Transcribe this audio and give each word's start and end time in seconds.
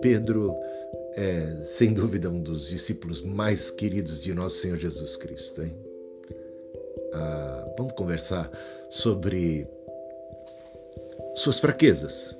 Pedro 0.00 0.54
é, 1.16 1.62
sem 1.64 1.92
dúvida, 1.92 2.28
um 2.28 2.40
dos 2.40 2.68
discípulos 2.68 3.22
mais 3.22 3.70
queridos 3.70 4.20
de 4.20 4.34
nosso 4.34 4.56
Senhor 4.58 4.76
Jesus 4.76 5.16
Cristo. 5.16 5.62
Hein? 5.62 5.74
Ah, 7.12 7.74
vamos 7.78 7.94
conversar 7.94 8.50
sobre 8.90 9.66
suas 11.34 11.58
fraquezas 11.58 12.36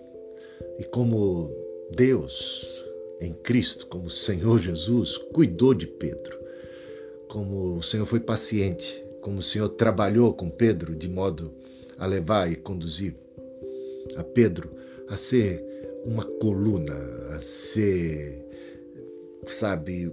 e 0.79 0.85
como 0.85 1.51
Deus, 1.91 2.85
em 3.21 3.33
Cristo, 3.33 3.87
como 3.87 4.11
Senhor 4.11 4.61
Jesus, 4.61 5.17
cuidou 5.17 5.73
de 5.73 5.87
Pedro, 5.87 6.39
como 7.29 7.79
o 7.79 7.83
Senhor 7.83 8.07
foi 8.07 8.21
paciente, 8.21 9.05
como 9.23 9.39
o 9.39 9.43
Senhor 9.43 9.71
trabalhou 9.71 10.35
com 10.35 10.51
Pedro 10.51 10.95
de 10.95 11.09
modo 11.09 11.53
a 11.99 12.07
levar 12.07 12.53
e 12.53 12.57
conduzir 12.57 13.17
a 14.17 14.25
Pedro 14.25 14.71
a 15.09 15.17
ser 15.17 15.65
uma 16.05 16.25
coluna, 16.25 16.95
a 17.35 17.39
ser 17.41 18.47
sabe, 19.53 20.13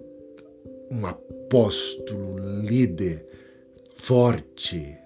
um 0.92 1.06
apóstolo, 1.06 2.38
líder 2.62 3.26
forte, 3.96 4.98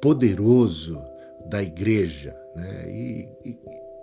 poderoso 0.00 1.00
da 1.46 1.62
igreja. 1.62 2.34
Né? 2.56 2.90
E, 2.90 3.28
e, 3.44 3.58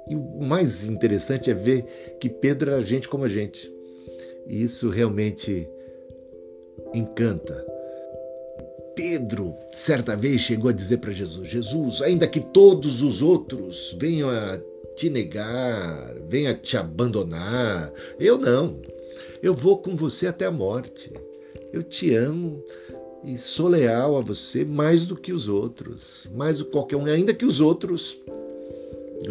e, 0.09 0.16
o 0.16 0.42
mais 0.42 0.84
interessante 0.84 1.50
é 1.50 1.53
ver 1.53 1.84
que 2.20 2.30
Pedro 2.30 2.72
era 2.72 2.81
gente 2.84 3.08
como 3.08 3.23
a 3.23 3.30
gente. 3.30 3.72
E 4.48 4.64
isso 4.64 4.90
realmente 4.90 5.67
encanta. 6.94 7.66
Pedro, 8.95 9.54
certa 9.73 10.16
vez, 10.16 10.41
chegou 10.41 10.70
a 10.70 10.73
dizer 10.73 10.98
para 10.98 11.12
Jesus: 11.12 11.48
Jesus, 11.48 12.02
ainda 12.02 12.27
que 12.27 12.40
todos 12.40 13.02
os 13.02 13.22
outros 13.22 13.95
venham 13.99 14.30
a 14.30 14.59
te 14.95 15.09
negar, 15.09 16.16
venham 16.30 16.52
a 16.52 16.55
te 16.55 16.77
abandonar, 16.77 17.92
eu 18.20 18.38
não. 18.38 18.80
Eu 19.44 19.53
vou 19.53 19.78
com 19.78 19.95
você 19.95 20.28
até 20.28 20.45
a 20.45 20.52
morte. 20.52 21.11
Eu 21.73 21.83
te 21.83 22.16
amo 22.16 22.64
e 23.23 23.38
sou 23.38 23.67
leal 23.67 24.16
a 24.17 24.22
você 24.22 24.64
mais 24.64 25.05
do 25.05 25.16
que 25.16 25.33
os 25.33 25.50
outros, 25.50 26.27
mais 26.33 26.59
do 26.59 26.66
que 26.66 26.72
qualquer 26.72 26.95
um, 26.95 27.05
ainda 27.05 27.33
que 27.33 27.45
os 27.45 27.59
outros 27.59 28.17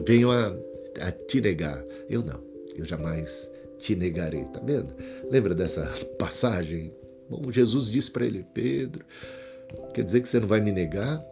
venham 0.06 0.30
a, 0.30 0.55
a 1.00 1.11
te 1.11 1.41
negar. 1.41 1.83
Eu 2.08 2.22
não, 2.22 2.41
eu 2.77 2.84
jamais 2.84 3.50
te 3.78 3.94
negarei, 3.94 4.44
tá 4.44 4.61
vendo? 4.61 4.92
Lembra 5.30 5.55
dessa 5.55 5.86
passagem? 6.19 6.92
Bom, 7.28 7.50
Jesus 7.50 7.91
disse 7.91 8.11
para 8.11 8.27
ele, 8.27 8.44
Pedro, 8.52 9.05
quer 9.92 10.03
dizer 10.03 10.20
que 10.20 10.28
você 10.28 10.41
não 10.41 10.48
vai 10.48 10.61
me 10.61 10.72
negar? 10.72 11.25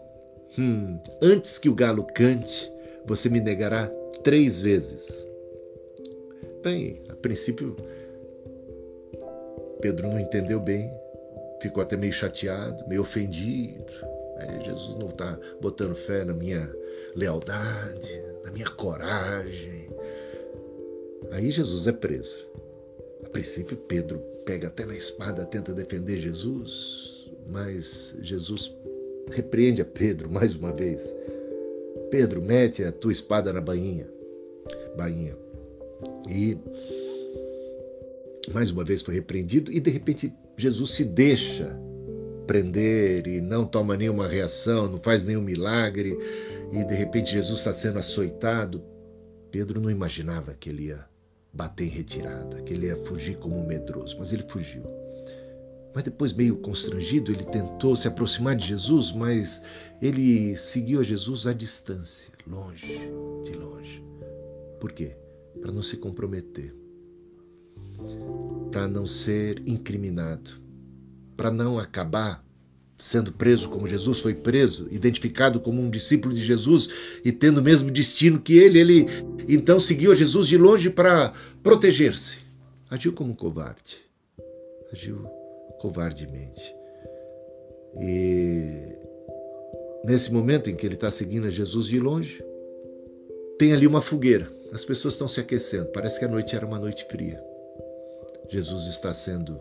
Hum, 0.58 0.98
antes 1.20 1.58
que 1.58 1.68
o 1.68 1.74
galo 1.74 2.06
cante, 2.14 2.70
você 3.06 3.28
me 3.28 3.40
negará 3.40 3.90
três 4.22 4.60
vezes. 4.60 5.26
Bem, 6.62 7.02
a 7.08 7.14
princípio 7.14 7.76
Pedro 9.80 10.08
não 10.08 10.20
entendeu 10.20 10.60
bem, 10.60 10.92
ficou 11.60 11.82
até 11.82 11.96
meio 11.96 12.12
chateado, 12.12 12.86
meio 12.86 13.02
ofendido. 13.02 13.92
Jesus 14.64 14.96
não 14.98 15.08
está 15.08 15.38
botando 15.60 15.94
fé 15.94 16.24
na 16.24 16.32
minha 16.32 16.72
lealdade, 17.14 18.22
na 18.44 18.50
minha 18.50 18.68
coragem. 18.70 19.88
Aí 21.30 21.50
Jesus 21.50 21.86
é 21.86 21.92
preso. 21.92 22.46
A 23.24 23.28
princípio, 23.28 23.76
Pedro 23.76 24.18
pega 24.44 24.68
até 24.68 24.84
na 24.84 24.96
espada, 24.96 25.44
tenta 25.44 25.72
defender 25.72 26.18
Jesus, 26.18 27.21
mas 27.46 28.16
Jesus 28.20 28.74
repreende 29.30 29.82
a 29.82 29.84
Pedro 29.84 30.30
mais 30.30 30.54
uma 30.54 30.72
vez. 30.72 31.02
Pedro, 32.10 32.42
mete 32.42 32.84
a 32.84 32.92
tua 32.92 33.12
espada 33.12 33.52
na 33.52 33.60
bainha. 33.60 34.06
bainha. 34.96 35.36
E 36.28 36.56
mais 38.52 38.70
uma 38.70 38.84
vez 38.84 39.02
foi 39.02 39.14
repreendido 39.14 39.70
e 39.70 39.80
de 39.80 39.90
repente 39.90 40.32
Jesus 40.56 40.92
se 40.92 41.04
deixa 41.04 41.78
prender 42.46 43.26
e 43.26 43.40
não 43.40 43.64
toma 43.64 43.96
nenhuma 43.96 44.26
reação, 44.26 44.88
não 44.88 44.98
faz 44.98 45.24
nenhum 45.24 45.42
milagre 45.42 46.16
e 46.72 46.84
de 46.84 46.94
repente 46.94 47.32
Jesus 47.32 47.58
está 47.60 47.72
sendo 47.72 47.98
açoitado. 47.98 48.82
Pedro 49.50 49.80
não 49.80 49.90
imaginava 49.90 50.54
que 50.54 50.70
ele 50.70 50.86
ia 50.86 51.04
bater 51.52 51.84
em 51.84 51.90
retirada, 51.90 52.62
que 52.62 52.72
ele 52.72 52.86
ia 52.86 52.96
fugir 53.04 53.36
como 53.36 53.56
um 53.56 53.66
medroso, 53.66 54.16
mas 54.18 54.32
ele 54.32 54.44
fugiu. 54.48 54.82
Mas 55.94 56.04
depois, 56.04 56.32
meio 56.32 56.56
constrangido, 56.56 57.32
ele 57.32 57.44
tentou 57.44 57.96
se 57.96 58.08
aproximar 58.08 58.56
de 58.56 58.66
Jesus, 58.66 59.12
mas 59.12 59.62
ele 60.00 60.56
seguiu 60.56 61.00
a 61.00 61.02
Jesus 61.02 61.46
à 61.46 61.52
distância, 61.52 62.26
longe, 62.46 63.10
de 63.44 63.52
longe. 63.52 64.02
Por 64.80 64.92
quê? 64.92 65.14
Para 65.60 65.70
não 65.70 65.82
se 65.82 65.96
comprometer 65.96 66.74
para 68.70 68.88
não 68.88 69.06
ser 69.06 69.62
incriminado, 69.66 70.50
para 71.36 71.50
não 71.50 71.78
acabar 71.78 72.44
sendo 72.98 73.32
preso 73.32 73.68
como 73.68 73.86
Jesus 73.86 74.20
foi 74.20 74.32
preso, 74.32 74.86
identificado 74.90 75.60
como 75.60 75.82
um 75.82 75.90
discípulo 75.90 76.32
de 76.32 76.44
Jesus 76.44 76.88
e 77.24 77.32
tendo 77.32 77.58
o 77.58 77.62
mesmo 77.62 77.90
destino 77.90 78.40
que 78.40 78.56
ele, 78.56 78.78
ele 78.78 79.06
então 79.48 79.80
seguiu 79.80 80.12
a 80.12 80.14
Jesus 80.14 80.46
de 80.46 80.56
longe 80.56 80.88
para 80.88 81.32
proteger-se. 81.62 82.38
Agiu 82.88 83.12
como 83.12 83.32
um 83.32 83.36
covarde. 83.36 83.98
Agiu 84.92 85.26
covardemente. 85.82 86.76
E 87.96 88.96
nesse 90.04 90.32
momento 90.32 90.70
em 90.70 90.76
que 90.76 90.86
ele 90.86 90.94
está 90.94 91.10
seguindo 91.10 91.50
Jesus 91.50 91.86
de 91.86 91.98
longe, 91.98 92.42
tem 93.58 93.72
ali 93.72 93.84
uma 93.84 94.00
fogueira. 94.00 94.48
As 94.72 94.84
pessoas 94.84 95.14
estão 95.14 95.26
se 95.26 95.40
aquecendo. 95.40 95.86
Parece 95.86 96.20
que 96.20 96.24
a 96.24 96.28
noite 96.28 96.54
era 96.54 96.64
uma 96.64 96.78
noite 96.78 97.04
fria. 97.06 97.42
Jesus 98.48 98.86
está 98.86 99.12
sendo 99.12 99.60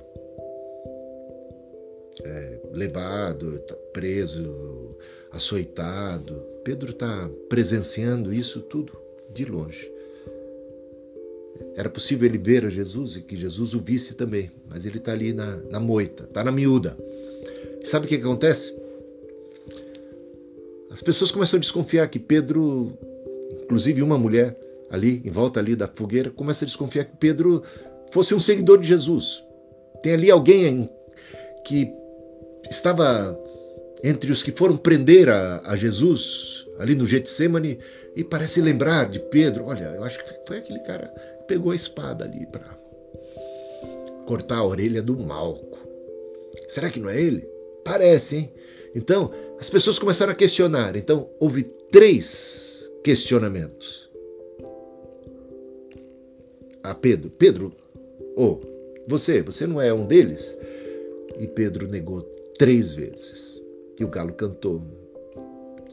é, 2.24 2.60
levado, 2.72 3.58
tá 3.60 3.76
preso, 3.92 4.96
açoitado. 5.32 6.46
Pedro 6.64 6.92
está 6.92 7.30
presenciando 7.50 8.32
isso 8.32 8.62
tudo 8.62 8.96
de 9.34 9.44
longe. 9.44 9.92
Era 11.76 11.90
possível 11.90 12.28
ele 12.28 12.38
ver 12.38 12.66
a 12.66 12.70
Jesus 12.70 13.16
e 13.16 13.22
que 13.22 13.36
Jesus 13.36 13.74
o 13.74 13.80
visse 13.80 14.14
também, 14.14 14.52
mas 14.70 14.86
ele 14.86 14.98
está 14.98 15.12
ali 15.12 15.34
na, 15.34 15.58
na 15.70 15.80
moita, 15.80 16.24
está 16.24 16.44
na 16.44 16.52
miúda. 16.52 16.98
Sabe 17.84 18.06
o 18.06 18.10
que, 18.10 18.18
que 18.18 18.24
acontece? 18.24 18.76
As 20.92 21.02
pessoas 21.02 21.32
começam 21.32 21.58
a 21.58 21.62
desconfiar 21.62 22.08
que 22.10 22.20
Pedro, 22.20 22.92
inclusive 23.64 24.02
uma 24.02 24.18
mulher 24.18 24.58
ali, 24.90 25.22
em 25.24 25.32
volta 25.32 25.60
ali 25.60 25.76
da 25.76 25.88
fogueira, 25.88 26.30
começa 26.30 26.66
a 26.66 26.68
desconfiar 26.68 27.06
que 27.06 27.16
Pedro 27.18 27.64
fosse 28.12 28.36
um 28.36 28.40
seguidor 28.40 28.80
de 28.80 28.88
Jesus. 28.88 29.42
Tem 30.04 30.14
ali 30.14 30.30
alguém 30.30 30.90
que 31.66 31.90
estava 32.70 33.38
entre 34.04 34.32
os 34.32 34.44
que 34.44 34.52
foram 34.52 34.76
prender 34.76 35.30
a, 35.30 35.62
a 35.64 35.76
Jesus 35.76 36.66
ali 36.78 36.96
no 36.96 37.06
Getsemane 37.06 37.80
e 38.16 38.24
parece 38.24 38.62
lembrar 38.62 39.10
de 39.10 39.20
Pedro. 39.20 39.66
Olha, 39.66 39.94
eu 39.96 40.04
acho 40.04 40.18
que 40.18 40.34
foi 40.48 40.58
aquele 40.58 40.80
cara 40.80 41.14
pegou 41.52 41.74
a 41.74 41.76
espada 41.76 42.24
ali 42.24 42.46
para 42.46 42.80
cortar 44.26 44.60
a 44.60 44.66
orelha 44.66 45.02
do 45.02 45.18
Malco. 45.18 45.78
Será 46.70 46.90
que 46.90 46.98
não 46.98 47.10
é 47.10 47.22
ele? 47.22 47.42
Parece, 47.84 48.38
hein? 48.38 48.54
Então, 48.96 49.34
as 49.60 49.70
pessoas 49.70 50.00
começaram 50.00 50.32
a 50.32 50.36
questionar. 50.36 50.96
Então, 50.96 51.30
houve 51.42 51.64
três 51.92 52.90
questionamentos 53.04 54.10
a 56.82 56.96
Pedro: 56.96 57.30
Pedro, 57.32 57.74
Oh, 58.38 58.62
você, 59.06 59.42
você 59.42 59.68
não 59.68 59.82
é 59.82 59.94
um 59.94 60.08
deles? 60.08 60.58
E 61.38 61.48
Pedro 61.48 61.86
negou 61.86 62.22
três 62.58 62.94
vezes. 62.94 63.62
E 64.00 64.06
o 64.06 64.08
galo 64.08 64.32
cantou. 64.32 64.82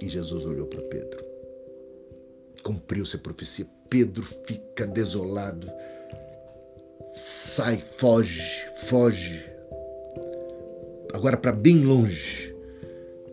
E 0.01 0.09
Jesus 0.09 0.47
olhou 0.47 0.69
para 0.69 0.83
Pedro. 0.83 1.25
Cumpriu-se 2.63 3.17
a 3.17 3.19
profecia. 3.19 3.67
Pedro 3.89 4.23
fica 4.47 4.87
desolado. 4.87 5.71
Sai, 7.15 7.83
foge, 7.97 8.43
foge. 8.87 9.45
Agora 11.13 11.37
para 11.37 11.53
bem 11.53 11.85
longe, 11.85 12.55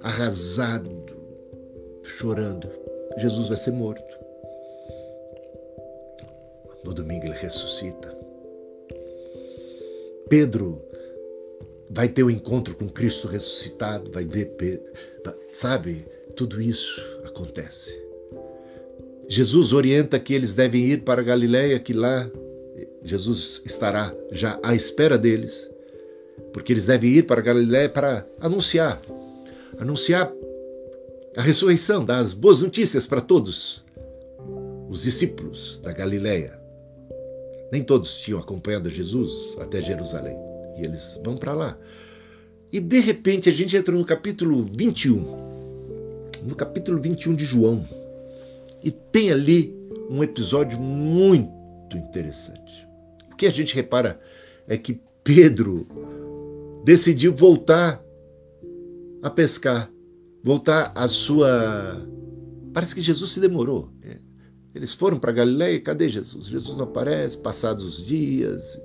arrasado, 0.01 1.05
chorando. 2.03 2.69
Jesus 3.17 3.49
vai 3.49 3.57
ser 3.57 3.71
morto. 3.71 4.15
No 6.83 6.93
domingo 6.93 7.25
ele 7.25 7.35
ressuscita. 7.35 8.15
Pedro 10.29 10.81
vai 11.89 12.09
ter 12.09 12.23
o 12.23 12.27
um 12.27 12.31
encontro 12.31 12.75
com 12.75 12.89
Cristo 12.89 13.27
ressuscitado, 13.27 14.11
vai 14.11 14.25
ver, 14.25 14.81
sabe? 15.53 16.05
Tudo 16.35 16.61
isso 16.61 17.01
acontece. 17.25 18.04
Jesus 19.27 19.73
orienta 19.73 20.19
que 20.19 20.33
eles 20.33 20.53
devem 20.53 20.85
ir 20.85 21.03
para 21.03 21.23
Galiléia, 21.23 21.79
que 21.79 21.93
lá 21.93 22.29
Jesus 23.03 23.61
estará 23.65 24.13
já 24.31 24.59
à 24.61 24.75
espera 24.75 25.17
deles, 25.17 25.69
porque 26.53 26.73
eles 26.73 26.85
devem 26.85 27.11
ir 27.11 27.23
para 27.25 27.41
Galiléia 27.41 27.89
para 27.89 28.25
anunciar, 28.39 29.01
anunciar 29.79 30.31
a 31.35 31.41
ressurreição, 31.41 32.05
dar 32.05 32.19
as 32.19 32.33
boas 32.33 32.61
notícias 32.61 33.05
para 33.05 33.21
todos 33.21 33.83
os 34.89 35.03
discípulos 35.03 35.79
da 35.83 35.91
Galileia. 35.91 36.59
Nem 37.71 37.83
todos 37.83 38.19
tinham 38.19 38.39
acompanhado 38.39 38.89
Jesus 38.89 39.57
até 39.59 39.81
Jerusalém. 39.81 40.37
E 40.77 40.83
eles 40.85 41.19
vão 41.23 41.35
para 41.35 41.53
lá. 41.53 41.77
E 42.71 42.79
de 42.79 42.99
repente 42.99 43.49
a 43.49 43.51
gente 43.51 43.75
entra 43.75 43.93
no 43.93 44.05
capítulo 44.05 44.65
21. 44.71 45.45
No 46.43 46.55
capítulo 46.55 47.01
21 47.01 47.35
de 47.35 47.45
João. 47.45 47.85
E 48.85 48.91
tem 48.91 49.31
ali 49.31 49.75
um 50.11 50.23
episódio 50.23 50.79
muito 50.79 51.97
interessante. 51.97 52.87
O 53.31 53.35
que 53.35 53.47
a 53.47 53.51
gente 53.51 53.73
repara 53.73 54.21
é 54.67 54.77
que 54.77 55.01
Pedro 55.23 55.87
decidiu 56.85 57.33
voltar 57.33 57.99
a 59.23 59.29
pescar, 59.31 59.91
voltar 60.43 60.91
à 60.93 61.07
sua. 61.07 62.07
Parece 62.71 62.93
que 62.93 63.01
Jesus 63.01 63.31
se 63.31 63.39
demorou. 63.39 63.91
Né? 63.99 64.19
Eles 64.75 64.93
foram 64.93 65.17
para 65.17 65.31
Galiléia, 65.31 65.81
cadê 65.81 66.07
Jesus? 66.07 66.45
Jesus 66.45 66.77
não 66.77 66.83
aparece, 66.83 67.39
passados 67.39 67.85
os 67.85 68.05
dias, 68.05 68.79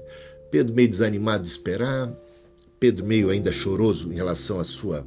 Pedro 0.50 0.75
meio 0.75 0.88
desanimado 0.88 1.44
de 1.44 1.50
esperar, 1.50 2.11
Pedro 2.79 3.05
meio 3.05 3.29
ainda 3.29 3.53
choroso 3.53 4.11
em 4.11 4.17
relação 4.17 4.58
à 4.58 4.64
sua 4.64 5.06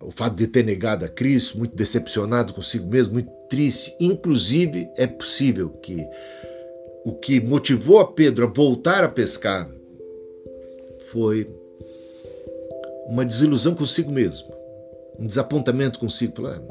o 0.00 0.10
fato 0.10 0.36
de 0.36 0.46
ter 0.46 0.64
negado 0.64 1.04
a 1.04 1.08
Cristo, 1.08 1.58
muito 1.58 1.74
decepcionado 1.74 2.52
consigo 2.54 2.86
mesmo, 2.86 3.14
muito 3.14 3.30
triste. 3.48 3.94
Inclusive, 3.98 4.88
é 4.96 5.06
possível 5.06 5.70
que 5.70 6.06
o 7.04 7.12
que 7.12 7.40
motivou 7.40 7.98
a 7.98 8.12
Pedro 8.12 8.44
a 8.44 8.48
voltar 8.48 9.02
a 9.02 9.08
pescar 9.08 9.68
foi 11.10 11.48
uma 13.06 13.24
desilusão 13.24 13.74
consigo 13.74 14.12
mesmo, 14.12 14.54
um 15.18 15.26
desapontamento 15.26 15.98
consigo. 15.98 16.36
Falar, 16.36 16.62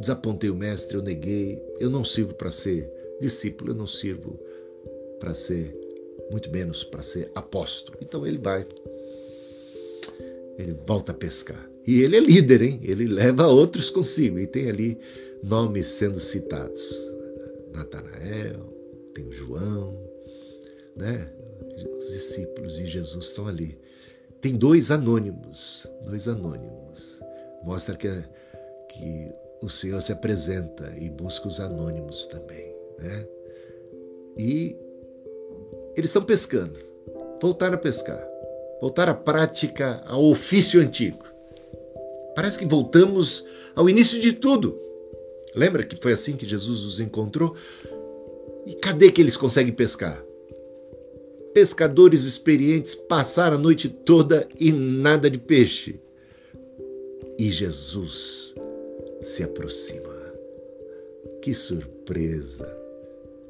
desapontei 0.00 0.50
o 0.50 0.54
mestre, 0.54 0.96
eu 0.96 1.02
neguei, 1.02 1.62
eu 1.78 1.90
não 1.90 2.04
sirvo 2.04 2.34
para 2.34 2.50
ser 2.50 2.90
discípulo, 3.20 3.70
eu 3.70 3.74
não 3.74 3.86
sirvo 3.86 4.38
para 5.20 5.34
ser, 5.34 5.74
muito 6.30 6.50
menos 6.50 6.82
para 6.82 7.02
ser 7.02 7.30
apóstolo. 7.34 7.98
Então 8.00 8.26
ele 8.26 8.38
vai, 8.38 8.66
ele 10.58 10.74
volta 10.86 11.12
a 11.12 11.14
pescar. 11.14 11.75
E 11.86 12.02
ele 12.02 12.16
é 12.16 12.20
líder, 12.20 12.62
hein? 12.62 12.80
Ele 12.82 13.06
leva 13.06 13.46
outros 13.46 13.90
consigo. 13.90 14.38
E 14.38 14.46
tem 14.46 14.68
ali 14.68 14.98
nomes 15.42 15.86
sendo 15.86 16.18
citados. 16.18 16.82
Natanael, 17.72 18.72
tem 19.14 19.24
o 19.24 19.32
João, 19.32 19.96
né? 20.96 21.30
Os 21.98 22.12
discípulos 22.12 22.76
de 22.76 22.86
Jesus 22.86 23.26
estão 23.26 23.46
ali. 23.46 23.78
Tem 24.40 24.56
dois 24.56 24.90
anônimos, 24.90 25.86
dois 26.04 26.26
anônimos. 26.26 27.20
Mostra 27.62 27.96
que, 27.96 28.08
que 28.90 29.32
o 29.62 29.68
Senhor 29.68 30.00
se 30.00 30.12
apresenta 30.12 30.92
e 30.96 31.10
busca 31.10 31.48
os 31.48 31.60
anônimos 31.60 32.26
também. 32.26 32.74
Né? 32.98 33.26
E 34.38 34.76
eles 35.96 36.10
estão 36.10 36.22
pescando, 36.22 36.78
voltaram 37.40 37.74
a 37.74 37.78
pescar, 37.78 38.22
voltaram 38.80 39.12
à 39.12 39.16
prática, 39.16 40.02
ao 40.06 40.24
ofício 40.24 40.80
antigo. 40.80 41.24
Parece 42.36 42.58
que 42.58 42.66
voltamos 42.66 43.42
ao 43.74 43.88
início 43.88 44.20
de 44.20 44.34
tudo. 44.34 44.78
Lembra 45.54 45.86
que 45.86 45.96
foi 45.96 46.12
assim 46.12 46.36
que 46.36 46.44
Jesus 46.44 46.84
os 46.84 47.00
encontrou? 47.00 47.56
E 48.66 48.74
cadê 48.74 49.10
que 49.10 49.22
eles 49.22 49.38
conseguem 49.38 49.72
pescar? 49.72 50.22
Pescadores 51.54 52.24
experientes 52.24 52.94
passaram 52.94 53.56
a 53.56 53.58
noite 53.58 53.88
toda 53.88 54.46
e 54.60 54.70
nada 54.70 55.30
de 55.30 55.38
peixe. 55.38 55.98
E 57.38 57.50
Jesus 57.50 58.54
se 59.22 59.42
aproxima. 59.42 60.14
Que 61.40 61.54
surpresa! 61.54 62.70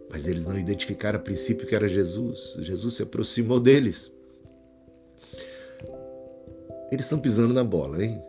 Mas 0.08 0.28
eles 0.28 0.46
não 0.46 0.56
identificaram 0.56 1.18
a 1.18 1.22
princípio 1.22 1.66
que 1.66 1.74
era 1.74 1.88
Jesus. 1.88 2.54
Jesus 2.60 2.94
se 2.94 3.02
aproximou 3.02 3.58
deles. 3.58 4.12
Eles 6.92 7.06
estão 7.06 7.18
pisando 7.18 7.52
na 7.52 7.64
bola, 7.64 8.04
hein? 8.04 8.22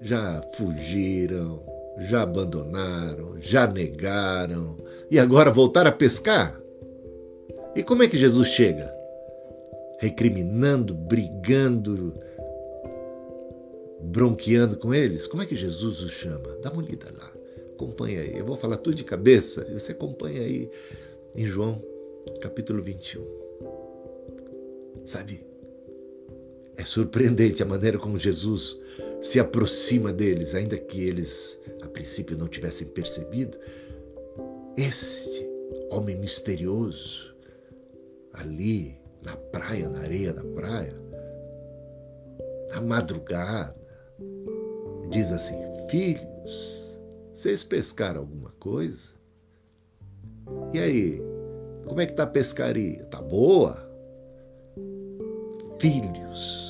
Já 0.00 0.42
fugiram, 0.54 1.62
já 1.98 2.22
abandonaram, 2.22 3.40
já 3.40 3.66
negaram 3.66 4.76
e 5.10 5.18
agora 5.18 5.50
voltaram 5.50 5.90
a 5.90 5.92
pescar? 5.92 6.60
E 7.76 7.82
como 7.82 8.02
é 8.02 8.08
que 8.08 8.16
Jesus 8.16 8.48
chega? 8.48 8.92
Recriminando, 9.98 10.94
brigando, 10.94 12.14
bronqueando 14.00 14.76
com 14.76 14.94
eles? 14.94 15.26
Como 15.26 15.42
é 15.42 15.46
que 15.46 15.54
Jesus 15.54 16.00
os 16.00 16.10
chama? 16.10 16.56
Dá 16.62 16.70
uma 16.70 16.82
olhada 16.82 17.12
lá, 17.16 17.30
acompanha 17.74 18.22
aí. 18.22 18.38
Eu 18.38 18.46
vou 18.46 18.56
falar 18.56 18.78
tudo 18.78 18.96
de 18.96 19.04
cabeça, 19.04 19.64
você 19.72 19.92
acompanha 19.92 20.40
aí 20.40 20.70
em 21.36 21.46
João 21.46 21.82
capítulo 22.40 22.82
21. 22.82 23.22
Sabe? 25.04 25.44
É 26.76 26.84
surpreendente 26.84 27.62
a 27.62 27.66
maneira 27.66 27.98
como 27.98 28.18
Jesus 28.18 28.79
se 29.22 29.38
aproxima 29.38 30.12
deles, 30.12 30.54
ainda 30.54 30.78
que 30.78 31.06
eles 31.06 31.58
a 31.82 31.88
princípio 31.88 32.36
não 32.36 32.48
tivessem 32.48 32.86
percebido. 32.88 33.58
Este 34.76 35.48
homem 35.90 36.16
misterioso 36.16 37.34
ali 38.32 39.00
na 39.22 39.36
praia, 39.36 39.88
na 39.88 40.00
areia 40.00 40.32
da 40.32 40.44
praia, 40.44 40.96
na 42.70 42.80
madrugada, 42.80 43.76
diz 45.10 45.30
assim: 45.32 45.58
Filhos, 45.90 46.98
vocês 47.34 47.64
pescaram 47.64 48.20
alguma 48.20 48.50
coisa? 48.52 49.20
E 50.72 50.78
aí, 50.78 51.22
como 51.86 52.00
é 52.00 52.06
que 52.06 52.14
tá 52.14 52.22
a 52.22 52.26
pescaria? 52.26 53.04
Tá 53.06 53.20
boa? 53.20 53.88
Filhos. 55.78 56.69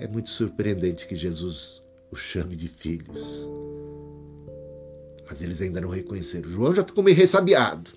É 0.00 0.08
muito 0.08 0.30
surpreendente 0.30 1.06
que 1.06 1.14
Jesus 1.14 1.82
os 2.10 2.18
chame 2.18 2.56
de 2.56 2.68
filhos. 2.68 3.46
Mas 5.28 5.42
eles 5.42 5.60
ainda 5.60 5.78
não 5.78 5.90
reconheceram. 5.90 6.48
João 6.48 6.74
já 6.74 6.82
ficou 6.82 7.04
meio 7.04 7.18
ressabiado. 7.18 7.90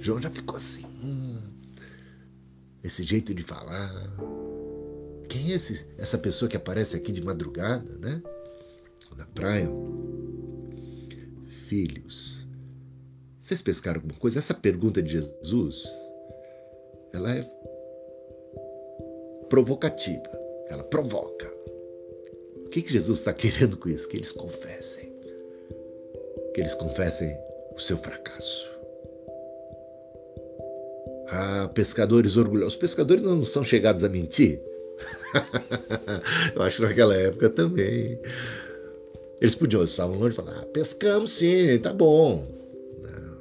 João 0.00 0.20
já 0.20 0.28
ficou 0.28 0.56
assim. 0.56 0.84
Hum, 1.00 1.40
esse 2.82 3.04
jeito 3.04 3.32
de 3.32 3.44
falar. 3.44 3.92
Quem 5.28 5.52
é 5.52 5.54
esse, 5.54 5.86
essa 5.96 6.18
pessoa 6.18 6.48
que 6.48 6.56
aparece 6.56 6.96
aqui 6.96 7.12
de 7.12 7.22
madrugada, 7.22 7.96
né? 7.98 8.20
Na 9.16 9.26
praia. 9.26 9.70
Filhos. 11.68 12.44
Vocês 13.40 13.62
pescaram 13.62 14.00
alguma 14.00 14.18
coisa? 14.18 14.40
Essa 14.40 14.52
pergunta 14.52 15.00
de 15.00 15.12
Jesus, 15.12 15.84
ela 17.12 17.32
é 17.36 17.48
provocativa. 19.54 20.28
Ela 20.68 20.82
provoca. 20.82 21.48
O 22.66 22.68
que, 22.70 22.82
que 22.82 22.92
Jesus 22.92 23.20
está 23.20 23.32
querendo 23.32 23.76
com 23.76 23.88
isso? 23.88 24.08
Que 24.08 24.16
eles 24.16 24.32
confessem. 24.32 25.12
Que 26.52 26.60
eles 26.60 26.74
confessem 26.74 27.32
o 27.76 27.80
seu 27.80 27.96
fracasso. 27.98 28.68
Ah, 31.28 31.70
pescadores 31.72 32.36
orgulhosos. 32.36 32.74
Os 32.74 32.80
pescadores 32.80 33.22
não 33.22 33.44
são 33.44 33.62
chegados 33.62 34.02
a 34.02 34.08
mentir? 34.08 34.60
Eu 36.56 36.62
acho 36.62 36.78
que 36.78 36.82
naquela 36.82 37.14
época 37.14 37.48
também. 37.48 38.18
Eles 39.40 39.54
podiam, 39.54 39.84
estavam 39.84 40.18
longe 40.18 40.34
falar, 40.34 40.62
ah, 40.62 40.66
pescamos 40.66 41.30
sim, 41.30 41.78
tá 41.78 41.92
bom. 41.92 42.44
Não, 43.00 43.38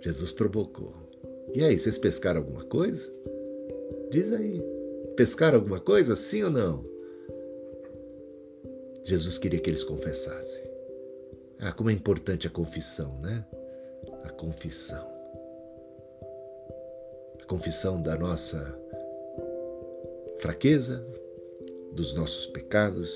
Jesus 0.00 0.32
provocou. 0.32 0.94
E 1.54 1.62
aí, 1.62 1.78
vocês 1.78 1.98
pescaram 1.98 2.40
alguma 2.40 2.64
coisa? 2.64 3.12
Diz 4.10 4.32
aí. 4.32 4.79
Pescaram 5.20 5.58
alguma 5.58 5.78
coisa, 5.78 6.16
sim 6.16 6.42
ou 6.44 6.50
não? 6.50 6.82
Jesus 9.04 9.36
queria 9.36 9.60
que 9.60 9.68
eles 9.68 9.84
confessassem. 9.84 10.64
Ah, 11.58 11.72
como 11.72 11.90
é 11.90 11.92
importante 11.92 12.46
a 12.46 12.50
confissão, 12.50 13.20
né? 13.20 13.44
A 14.24 14.30
confissão. 14.30 15.06
A 17.38 17.44
confissão 17.44 18.00
da 18.00 18.16
nossa 18.16 18.74
fraqueza, 20.38 21.06
dos 21.92 22.14
nossos 22.14 22.46
pecados, 22.46 23.14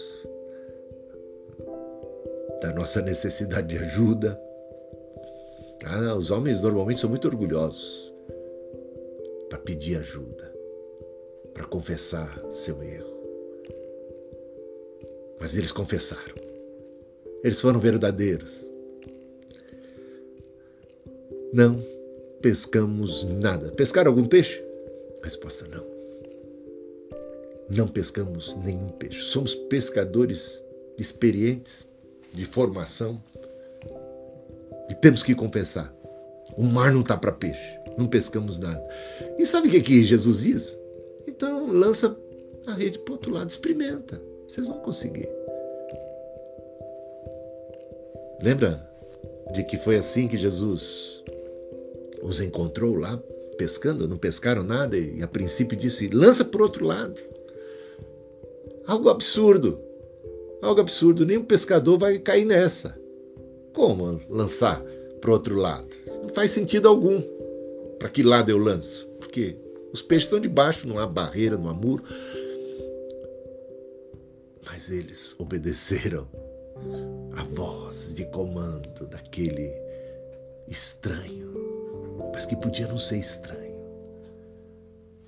da 2.60 2.70
nossa 2.74 3.00
necessidade 3.00 3.68
de 3.68 3.78
ajuda. 3.78 4.38
Ah, 5.86 6.14
os 6.14 6.30
homens 6.30 6.60
normalmente 6.60 7.00
são 7.00 7.08
muito 7.08 7.26
orgulhosos 7.26 8.12
para 9.48 9.58
pedir 9.60 9.96
ajuda, 9.96 10.53
para 11.54 11.64
confessar 11.64 12.38
seu 12.50 12.82
erro. 12.82 13.14
Mas 15.40 15.56
eles 15.56 15.72
confessaram. 15.72 16.34
Eles 17.42 17.60
foram 17.60 17.80
verdadeiros. 17.80 18.52
Não 21.52 21.82
pescamos 22.42 23.24
nada. 23.24 23.70
Pescaram 23.72 24.10
algum 24.10 24.26
peixe? 24.26 24.62
Resposta: 25.22 25.66
não 25.66 25.94
não 27.68 27.88
pescamos 27.88 28.56
nenhum 28.56 28.88
peixe. 28.88 29.20
Somos 29.30 29.54
pescadores 29.54 30.62
experientes, 30.98 31.86
de 32.32 32.44
formação. 32.44 33.20
E 34.88 34.94
temos 34.94 35.22
que 35.22 35.34
compensar. 35.34 35.92
O 36.56 36.62
mar 36.62 36.92
não 36.92 37.00
está 37.00 37.16
para 37.16 37.32
peixe, 37.32 37.78
não 37.96 38.06
pescamos 38.06 38.58
nada. 38.58 38.82
E 39.38 39.46
sabe 39.46 39.68
o 39.68 39.70
que, 39.70 39.80
que 39.80 40.04
Jesus 40.04 40.42
diz? 40.42 40.78
Lança 41.74 42.16
a 42.68 42.72
rede 42.72 43.00
para 43.00 43.14
outro 43.14 43.32
lado, 43.32 43.50
experimenta. 43.50 44.22
Vocês 44.46 44.64
vão 44.64 44.78
conseguir. 44.78 45.28
Lembra 48.40 48.88
de 49.52 49.64
que 49.64 49.76
foi 49.78 49.96
assim 49.96 50.28
que 50.28 50.38
Jesus 50.38 51.20
os 52.22 52.40
encontrou 52.40 52.94
lá 52.94 53.20
pescando? 53.58 54.06
Não 54.06 54.16
pescaram 54.16 54.62
nada 54.62 54.96
e 54.96 55.20
a 55.20 55.26
princípio 55.26 55.76
disse: 55.76 56.06
lança 56.06 56.44
para 56.44 56.62
outro 56.62 56.86
lado. 56.86 57.20
Algo 58.86 59.08
absurdo. 59.08 59.80
Algo 60.62 60.80
absurdo. 60.80 61.26
Nenhum 61.26 61.44
pescador 61.44 61.98
vai 61.98 62.20
cair 62.20 62.44
nessa. 62.44 62.96
Como 63.72 64.20
lançar 64.30 64.80
para 65.20 65.32
outro 65.32 65.56
lado? 65.56 65.88
Não 66.22 66.28
faz 66.28 66.52
sentido 66.52 66.86
algum. 66.86 67.20
Para 67.98 68.10
que 68.10 68.22
lado 68.22 68.48
eu 68.48 68.58
lanço? 68.58 69.08
Porque 69.18 69.56
os 69.94 70.02
peixes 70.02 70.26
estão 70.26 70.38
debaixo, 70.40 70.86
não 70.88 70.98
há 70.98 71.06
barreira, 71.06 71.56
não 71.56 71.70
há 71.70 71.72
muro. 71.72 72.02
Mas 74.66 74.90
eles 74.90 75.36
obedeceram 75.38 76.26
a 77.36 77.44
voz 77.44 78.12
de 78.12 78.24
comando 78.26 79.06
daquele 79.06 79.72
estranho, 80.66 81.54
mas 82.32 82.44
que 82.44 82.56
podia 82.56 82.88
não 82.88 82.98
ser 82.98 83.18
estranho. 83.18 83.62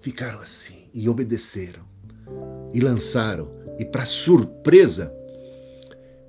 Ficaram 0.01 0.41
assim 0.41 0.89
e 0.93 1.09
obedeceram 1.09 1.85
e 2.75 2.81
lançaram, 2.81 3.49
e 3.79 3.85
para 3.85 4.05
surpresa, 4.05 5.15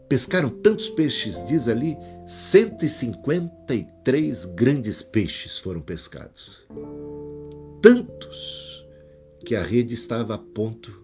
pescaram 0.08 0.50
tantos 0.50 0.88
peixes, 0.89 1.44
diz 1.48 1.67
ali, 1.67 1.98
153 2.27 4.46
grandes 4.46 5.01
peixes 5.01 5.58
foram 5.58 5.82
pescados. 5.82 6.63
Tantos 7.88 8.86
que 9.46 9.56
a 9.56 9.63
rede 9.63 9.94
estava 9.94 10.36
a 10.36 10.38
ponto 10.38 11.01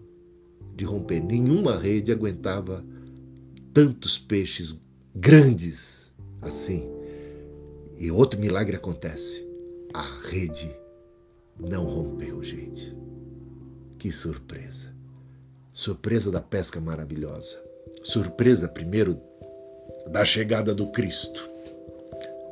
de 0.76 0.84
romper. 0.84 1.18
Nenhuma 1.18 1.78
rede 1.78 2.12
aguentava 2.12 2.84
tantos 3.72 4.18
peixes 4.18 4.78
grandes 5.14 6.12
assim. 6.42 6.86
E 7.96 8.10
outro 8.10 8.38
milagre 8.38 8.76
acontece. 8.76 9.48
A 9.94 10.02
rede 10.28 10.76
não 11.58 11.86
rompeu, 11.86 12.44
gente. 12.44 12.94
Que 13.98 14.12
surpresa. 14.12 14.94
Surpresa 15.72 16.30
da 16.30 16.42
pesca 16.42 16.78
maravilhosa. 16.82 17.58
Surpresa, 18.02 18.68
primeiro, 18.68 19.18
da 20.10 20.22
chegada 20.22 20.74
do 20.74 20.88
Cristo. 20.88 21.48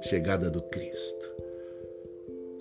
Chegada 0.04 0.50
do 0.50 0.62
Cristo. 0.62 1.21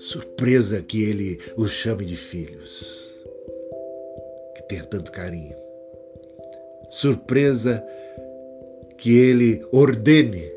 Surpresa 0.01 0.81
que 0.81 1.03
ele 1.03 1.39
os 1.55 1.71
chame 1.71 2.03
de 2.03 2.15
filhos. 2.15 3.05
Que 4.55 4.63
tenha 4.63 4.83
tanto 4.83 5.11
carinho. 5.11 5.55
Surpresa 6.89 7.83
que 8.97 9.15
ele 9.15 9.63
ordene 9.71 10.51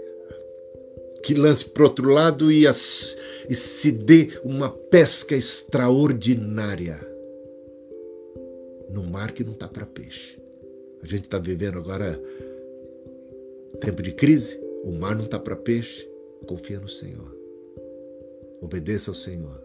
que 1.23 1.35
lance 1.35 1.65
para 1.65 1.85
outro 1.85 2.09
lado 2.11 2.51
e, 2.51 2.67
as, 2.67 3.17
e 3.49 3.55
se 3.55 3.91
dê 3.91 4.39
uma 4.43 4.71
pesca 4.71 5.37
extraordinária 5.37 7.01
no 8.91 9.03
mar 9.03 9.33
que 9.33 9.45
não 9.45 9.53
está 9.53 9.69
para 9.69 9.85
peixe. 9.85 10.39
A 11.03 11.07
gente 11.07 11.25
está 11.25 11.39
vivendo 11.39 11.79
agora 11.79 12.19
tempo 13.81 14.03
de 14.03 14.13
crise, 14.13 14.59
o 14.85 14.93
mar 14.93 15.15
não 15.15 15.25
está 15.25 15.39
para 15.39 15.57
peixe. 15.57 16.09
Confia 16.47 16.81
no 16.81 16.89
Senhor. 16.89 17.44
Obedeça 18.64 19.11
ao 19.11 19.14
Senhor. 19.14 19.62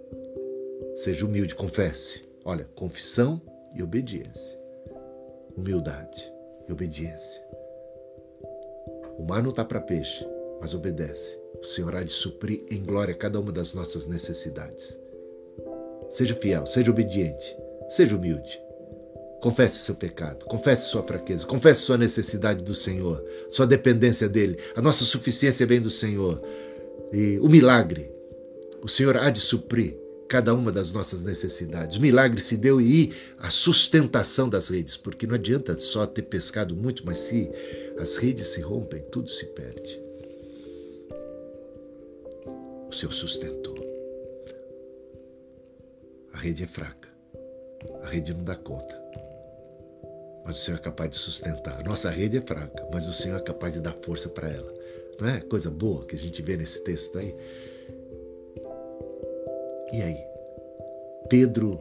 Seja 0.97 1.25
humilde, 1.25 1.55
confesse. 1.55 2.21
Olha, 2.43 2.67
confissão 2.75 3.41
e 3.73 3.81
obediência. 3.81 4.59
Humildade 5.55 6.29
e 6.67 6.73
obediência. 6.73 7.41
O 9.17 9.23
mar 9.23 9.41
não 9.41 9.51
está 9.51 9.63
para 9.63 9.79
peixe, 9.79 10.27
mas 10.59 10.73
obedece. 10.73 11.39
O 11.61 11.63
Senhor 11.63 11.95
há 11.95 12.03
de 12.03 12.11
suprir 12.11 12.65
em 12.69 12.83
glória 12.83 13.15
cada 13.15 13.39
uma 13.39 13.53
das 13.53 13.73
nossas 13.73 14.05
necessidades. 14.05 14.99
Seja 16.09 16.35
fiel, 16.35 16.65
seja 16.65 16.91
obediente, 16.91 17.57
seja 17.89 18.17
humilde. 18.17 18.61
Confesse 19.41 19.79
seu 19.79 19.95
pecado, 19.95 20.43
confesse 20.43 20.89
sua 20.89 21.03
fraqueza, 21.03 21.47
confesse 21.47 21.83
sua 21.83 21.97
necessidade 21.97 22.61
do 22.61 22.75
Senhor, 22.75 23.23
sua 23.47 23.65
dependência 23.65 24.27
dele. 24.27 24.59
A 24.75 24.81
nossa 24.81 25.05
suficiência 25.05 25.65
vem 25.65 25.79
do 25.79 25.89
Senhor. 25.89 26.43
E 27.13 27.39
o 27.39 27.47
milagre, 27.47 28.18
o 28.81 28.87
Senhor 28.87 29.17
há 29.17 29.29
de 29.29 29.39
suprir 29.39 29.95
cada 30.29 30.53
uma 30.53 30.71
das 30.71 30.93
nossas 30.93 31.23
necessidades. 31.23 31.97
Milagre 31.97 32.39
se 32.39 32.55
deu 32.55 32.79
e 32.79 33.13
a 33.39 33.49
sustentação 33.49 34.47
das 34.47 34.69
redes, 34.69 34.95
porque 34.95 35.25
não 35.25 35.35
adianta 35.35 35.77
só 35.79 36.05
ter 36.05 36.21
pescado 36.21 36.75
muito, 36.75 37.03
mas 37.05 37.17
se 37.17 37.49
as 37.97 38.15
redes 38.15 38.47
se 38.49 38.61
rompem, 38.61 39.01
tudo 39.11 39.29
se 39.29 39.45
perde. 39.47 39.99
O 42.89 42.93
Senhor 42.93 43.11
sustentou. 43.11 43.75
A 46.33 46.37
rede 46.37 46.63
é 46.63 46.67
fraca. 46.67 47.09
A 48.03 48.07
rede 48.07 48.33
não 48.33 48.43
dá 48.43 48.55
conta. 48.55 48.97
Mas 50.45 50.57
o 50.57 50.65
Senhor 50.65 50.77
é 50.77 50.81
capaz 50.81 51.09
de 51.11 51.17
sustentar. 51.17 51.79
A 51.79 51.83
nossa 51.83 52.09
rede 52.09 52.37
é 52.37 52.41
fraca, 52.41 52.87
mas 52.91 53.07
o 53.07 53.13
Senhor 53.13 53.37
é 53.37 53.41
capaz 53.41 53.73
de 53.73 53.81
dar 53.81 53.95
força 54.03 54.29
para 54.29 54.49
ela. 54.49 54.73
Não 55.19 55.27
é 55.27 55.41
coisa 55.41 55.69
boa 55.69 56.05
que 56.05 56.15
a 56.15 56.19
gente 56.19 56.41
vê 56.41 56.55
nesse 56.55 56.83
texto 56.83 57.17
aí? 57.17 57.35
E 59.91 60.01
aí? 60.01 60.17
Pedro 61.29 61.79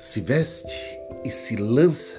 se 0.00 0.20
veste 0.20 1.00
e 1.24 1.30
se 1.30 1.56
lança, 1.56 2.16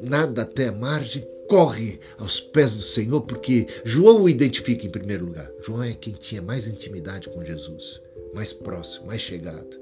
nada 0.00 0.42
até 0.42 0.68
a 0.68 0.72
margem, 0.72 1.26
corre 1.48 2.00
aos 2.16 2.40
pés 2.40 2.74
do 2.76 2.82
Senhor, 2.82 3.20
porque 3.22 3.66
João 3.84 4.22
o 4.22 4.28
identifica 4.28 4.86
em 4.86 4.90
primeiro 4.90 5.26
lugar. 5.26 5.50
João 5.60 5.82
é 5.82 5.92
quem 5.92 6.14
tinha 6.14 6.40
mais 6.40 6.66
intimidade 6.66 7.28
com 7.28 7.44
Jesus, 7.44 8.00
mais 8.34 8.52
próximo, 8.52 9.06
mais 9.06 9.20
chegado. 9.20 9.78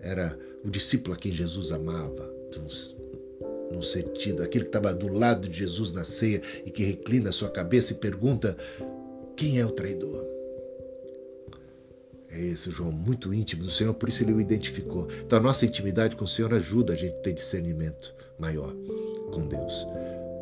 Era 0.00 0.38
o 0.64 0.70
discípulo 0.70 1.14
a 1.14 1.18
quem 1.18 1.32
Jesus 1.32 1.72
amava, 1.72 2.32
num 3.72 3.82
sentido, 3.82 4.42
aquele 4.42 4.64
que 4.64 4.68
estava 4.68 4.94
do 4.94 5.08
lado 5.08 5.48
de 5.48 5.58
Jesus 5.58 5.92
na 5.92 6.04
ceia 6.04 6.40
e 6.64 6.70
que 6.70 6.84
reclina 6.84 7.30
a 7.30 7.32
sua 7.32 7.50
cabeça 7.50 7.92
e 7.92 7.96
pergunta: 7.96 8.56
quem 9.36 9.58
é 9.58 9.66
o 9.66 9.72
traidor? 9.72 10.33
É 12.36 12.46
esse 12.46 12.68
João 12.68 12.90
muito 12.90 13.32
íntimo 13.32 13.62
do 13.62 13.70
Senhor, 13.70 13.94
por 13.94 14.08
isso 14.08 14.24
ele 14.24 14.32
o 14.32 14.40
identificou. 14.40 15.06
Então 15.24 15.38
a 15.38 15.42
nossa 15.42 15.64
intimidade 15.64 16.16
com 16.16 16.24
o 16.24 16.28
Senhor 16.28 16.52
ajuda 16.52 16.92
a 16.92 16.96
gente 16.96 17.14
a 17.14 17.20
ter 17.20 17.32
discernimento 17.32 18.12
maior 18.40 18.74
com 19.32 19.46
Deus. 19.46 19.86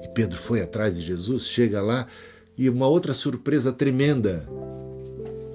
E 0.03 0.09
Pedro 0.09 0.39
foi 0.39 0.63
atrás 0.63 0.97
de 0.97 1.05
Jesus, 1.05 1.47
chega 1.47 1.83
lá 1.83 2.09
e 2.57 2.71
uma 2.71 2.89
outra 2.89 3.13
surpresa 3.13 3.75
tremenda. 3.75 4.49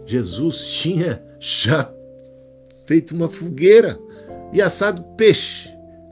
Jesus 0.05 0.67
tinha 0.67 1.23
já 1.39 1.91
feito 2.85 3.15
uma 3.15 3.29
fogueira 3.29 3.99
e 4.53 4.61
assado 4.61 5.03
peixe 5.15 5.67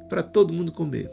para 0.10 0.24
todo 0.24 0.52
mundo 0.52 0.72
comer. 0.72 1.12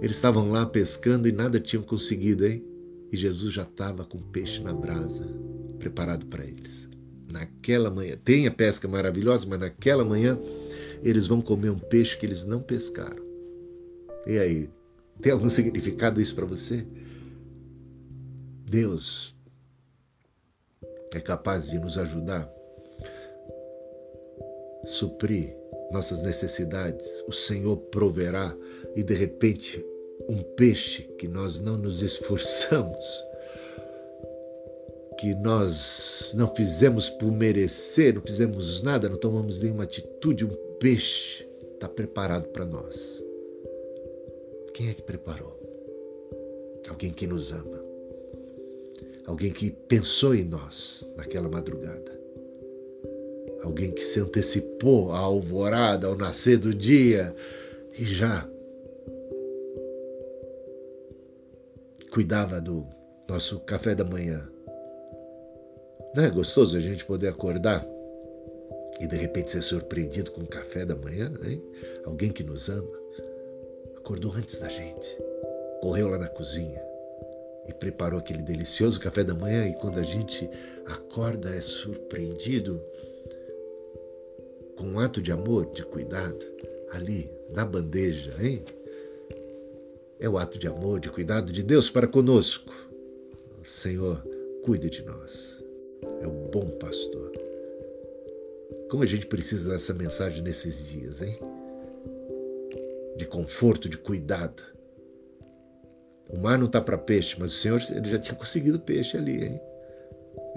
Eles 0.00 0.16
estavam 0.16 0.50
lá 0.50 0.64
pescando 0.64 1.28
e 1.28 1.32
nada 1.32 1.60
tinham 1.60 1.82
conseguido, 1.82 2.46
hein? 2.46 2.64
E 3.12 3.18
Jesus 3.18 3.52
já 3.52 3.64
estava 3.64 4.02
com 4.02 4.18
peixe 4.18 4.62
na 4.62 4.72
brasa 4.72 5.28
preparado 5.80 6.26
para 6.26 6.44
eles. 6.44 6.88
Naquela 7.32 7.90
manhã, 7.90 8.16
tem 8.24 8.46
a 8.46 8.50
pesca 8.50 8.86
maravilhosa, 8.86 9.46
mas 9.48 9.58
naquela 9.58 10.04
manhã 10.04 10.38
eles 11.02 11.26
vão 11.26 11.40
comer 11.40 11.70
um 11.70 11.78
peixe 11.78 12.16
que 12.16 12.26
eles 12.26 12.44
não 12.44 12.60
pescaram. 12.60 13.24
E 14.26 14.38
aí, 14.38 14.68
tem 15.20 15.32
algum 15.32 15.48
significado 15.50 16.20
isso 16.20 16.34
para 16.34 16.44
você? 16.44 16.86
Deus 18.68 19.34
é 21.12 21.18
capaz 21.18 21.68
de 21.68 21.78
nos 21.78 21.98
ajudar, 21.98 22.48
suprir 24.86 25.56
nossas 25.92 26.22
necessidades, 26.22 27.08
o 27.26 27.32
Senhor 27.32 27.76
proverá 27.76 28.56
e 28.94 29.02
de 29.02 29.14
repente 29.14 29.84
um 30.28 30.42
peixe 30.54 31.02
que 31.18 31.26
nós 31.26 31.60
não 31.60 31.76
nos 31.76 32.02
esforçamos 32.02 33.04
que 35.20 35.34
nós 35.34 36.32
não 36.34 36.54
fizemos 36.54 37.10
por 37.10 37.30
merecer, 37.30 38.14
não 38.14 38.22
fizemos 38.22 38.82
nada, 38.82 39.06
não 39.06 39.18
tomamos 39.18 39.60
nenhuma 39.60 39.84
atitude, 39.84 40.46
um 40.46 40.56
peixe 40.78 41.46
está 41.74 41.86
preparado 41.86 42.48
para 42.48 42.64
nós. 42.64 43.22
Quem 44.72 44.88
é 44.88 44.94
que 44.94 45.02
preparou? 45.02 45.60
Alguém 46.88 47.12
que 47.12 47.26
nos 47.26 47.52
ama. 47.52 47.84
Alguém 49.26 49.52
que 49.52 49.70
pensou 49.70 50.34
em 50.34 50.42
nós 50.42 51.04
naquela 51.14 51.50
madrugada. 51.50 52.18
Alguém 53.62 53.92
que 53.92 54.02
se 54.02 54.20
antecipou 54.20 55.12
à 55.12 55.18
alvorada, 55.18 56.06
ao 56.06 56.16
nascer 56.16 56.56
do 56.56 56.74
dia 56.74 57.36
e 57.92 58.06
já 58.06 58.48
cuidava 62.10 62.58
do 62.58 62.86
nosso 63.28 63.60
café 63.60 63.94
da 63.94 64.02
manhã. 64.02 64.48
Não 66.12 66.24
é 66.24 66.30
gostoso 66.30 66.76
a 66.76 66.80
gente 66.80 67.04
poder 67.04 67.28
acordar 67.28 67.86
e 68.98 69.06
de 69.06 69.16
repente 69.16 69.50
ser 69.50 69.62
surpreendido 69.62 70.32
com 70.32 70.40
o 70.40 70.46
café 70.46 70.84
da 70.84 70.96
manhã, 70.96 71.32
hein? 71.44 71.62
Alguém 72.04 72.32
que 72.32 72.42
nos 72.42 72.68
ama 72.68 73.00
acordou 73.96 74.32
antes 74.32 74.58
da 74.58 74.68
gente, 74.68 75.16
correu 75.80 76.08
lá 76.08 76.18
na 76.18 76.26
cozinha 76.26 76.82
e 77.68 77.72
preparou 77.72 78.18
aquele 78.18 78.42
delicioso 78.42 78.98
café 78.98 79.22
da 79.22 79.34
manhã 79.34 79.68
e 79.68 79.74
quando 79.74 80.00
a 80.00 80.02
gente 80.02 80.50
acorda 80.86 81.54
é 81.54 81.60
surpreendido 81.60 82.82
com 84.76 84.86
um 84.86 84.98
ato 84.98 85.22
de 85.22 85.30
amor, 85.30 85.70
de 85.72 85.84
cuidado 85.84 86.44
ali 86.90 87.30
na 87.50 87.64
bandeja, 87.64 88.34
hein? 88.40 88.64
É 90.18 90.28
o 90.28 90.36
ato 90.36 90.58
de 90.58 90.66
amor, 90.66 90.98
de 90.98 91.08
cuidado 91.08 91.52
de 91.52 91.62
Deus 91.62 91.88
para 91.88 92.08
conosco. 92.08 92.74
Senhor, 93.64 94.20
cuide 94.64 94.90
de 94.90 95.02
nós 95.02 95.59
é 96.20 96.26
o 96.26 96.30
bom 96.30 96.68
pastor. 96.78 97.32
Como 98.90 99.02
a 99.02 99.06
gente 99.06 99.26
precisa 99.26 99.70
dessa 99.70 99.94
mensagem 99.94 100.42
nesses 100.42 100.86
dias, 100.88 101.22
hein? 101.22 101.38
De 103.16 103.26
conforto, 103.26 103.88
de 103.88 103.96
cuidado. 103.96 104.62
O 106.28 106.38
mar 106.38 106.58
não 106.58 106.66
está 106.66 106.80
para 106.80 106.98
peixe, 106.98 107.36
mas 107.38 107.52
o 107.52 107.56
Senhor 107.56 107.80
ele 107.90 108.08
já 108.08 108.18
tinha 108.18 108.34
conseguido 108.34 108.78
peixe 108.78 109.16
ali, 109.16 109.44
hein? 109.44 109.60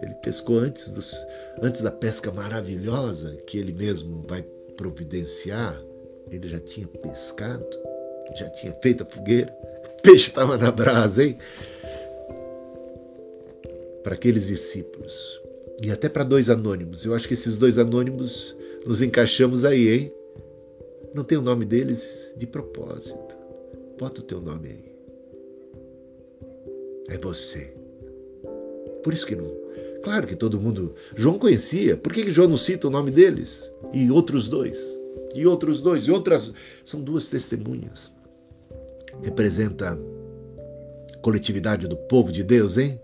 Ele 0.02 0.14
pescou 0.16 0.58
antes, 0.58 0.90
dos, 0.92 1.14
antes 1.62 1.82
da 1.82 1.92
pesca 1.92 2.32
maravilhosa 2.32 3.36
que 3.48 3.58
ele 3.58 3.72
mesmo 3.72 4.24
vai 4.28 4.44
providenciar. 4.76 5.80
Ele 6.30 6.48
já 6.48 6.60
tinha 6.60 6.88
pescado, 6.88 7.66
já 8.38 8.50
tinha 8.52 8.74
feito 8.82 9.04
a 9.04 9.06
fogueira. 9.06 9.56
O 9.98 10.02
peixe 10.02 10.30
estava 10.30 10.58
na 10.58 10.72
brasa, 10.72 11.24
hein? 11.24 11.38
Para 14.04 14.16
aqueles 14.16 14.48
discípulos 14.48 15.43
e 15.82 15.92
até 15.92 16.08
para 16.08 16.24
dois 16.24 16.50
anônimos. 16.50 17.06
Eu 17.06 17.14
acho 17.14 17.28
que 17.28 17.34
esses 17.34 17.58
dois 17.58 17.78
anônimos 17.78 18.56
nos 18.86 19.02
encaixamos 19.02 19.66
aí, 19.66 19.90
hein? 19.90 20.14
Não 21.14 21.24
tem 21.24 21.38
o 21.38 21.42
nome 21.42 21.66
deles 21.66 22.34
de 22.38 22.46
propósito. 22.46 23.36
Bota 23.98 24.22
o 24.22 24.24
teu 24.24 24.42
nome 24.42 24.70
aí. 24.70 24.94
É 27.10 27.18
você. 27.18 27.74
Por 29.04 29.14
isso 29.14 29.26
que 29.26 29.36
não. 29.36 29.52
Claro 30.04 30.28
que 30.28 30.36
todo 30.36 30.60
mundo. 30.60 30.96
João 31.16 31.38
conhecia. 31.38 31.96
Por 31.96 32.12
que, 32.12 32.26
que 32.26 32.32
João 32.32 32.50
não 32.50 32.58
cita 32.58 32.88
o 32.88 32.92
nome 32.92 33.12
deles? 33.12 33.70
E 33.94 34.10
outros 34.12 34.48
dois. 34.50 35.00
E 35.36 35.46
outros 35.46 35.82
dois. 35.82 36.08
E 36.08 36.12
outras. 36.12 36.52
São 36.84 37.02
duas 37.02 37.28
testemunhas. 37.30 38.12
Representa 39.22 39.98
a 41.14 41.18
coletividade 41.20 41.88
do 41.88 41.96
povo 41.96 42.32
de 42.32 42.44
Deus, 42.44 42.78
hein? 42.78 43.00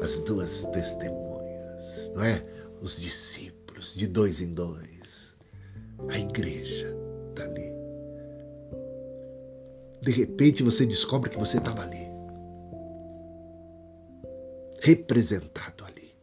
As 0.00 0.18
duas 0.20 0.64
testemunhas 0.66 1.29
não 2.20 2.26
é? 2.26 2.44
Os 2.82 3.00
discípulos, 3.00 3.94
de 3.94 4.06
dois 4.06 4.42
em 4.42 4.52
dois. 4.52 5.34
A 6.08 6.18
igreja 6.18 6.94
está 7.30 7.44
ali. 7.44 7.72
De 10.02 10.10
repente 10.10 10.62
você 10.62 10.84
descobre 10.84 11.30
que 11.30 11.38
você 11.38 11.56
estava 11.56 11.82
ali. 11.82 12.06
Representado 14.82 15.82
ali. 15.82 16.14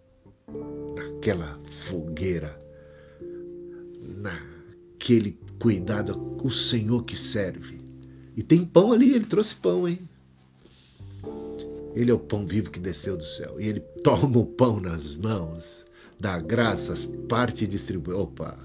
Naquela 0.96 1.60
fogueira. 1.88 2.58
Naquele 4.00 5.40
cuidado. 5.60 6.38
O 6.44 6.52
Senhor 6.52 7.04
que 7.06 7.16
serve. 7.16 7.82
E 8.36 8.44
tem 8.44 8.64
pão 8.64 8.92
ali, 8.92 9.16
ele 9.16 9.26
trouxe 9.26 9.56
pão, 9.56 9.88
hein? 9.88 10.08
Ele 11.96 12.12
é 12.12 12.14
o 12.14 12.20
pão 12.20 12.46
vivo 12.46 12.70
que 12.70 12.80
desceu 12.80 13.18
do 13.18 13.26
céu. 13.26 13.60
E 13.60 13.68
ele 13.68 13.80
toma 14.04 14.38
o 14.38 14.46
pão 14.46 14.80
nas 14.80 15.16
mãos, 15.16 15.87
dá 16.20 16.40
graças, 16.40 17.06
parte 17.28 17.64
e 17.64 17.68
distribui. 17.68 18.14
Opa! 18.14 18.58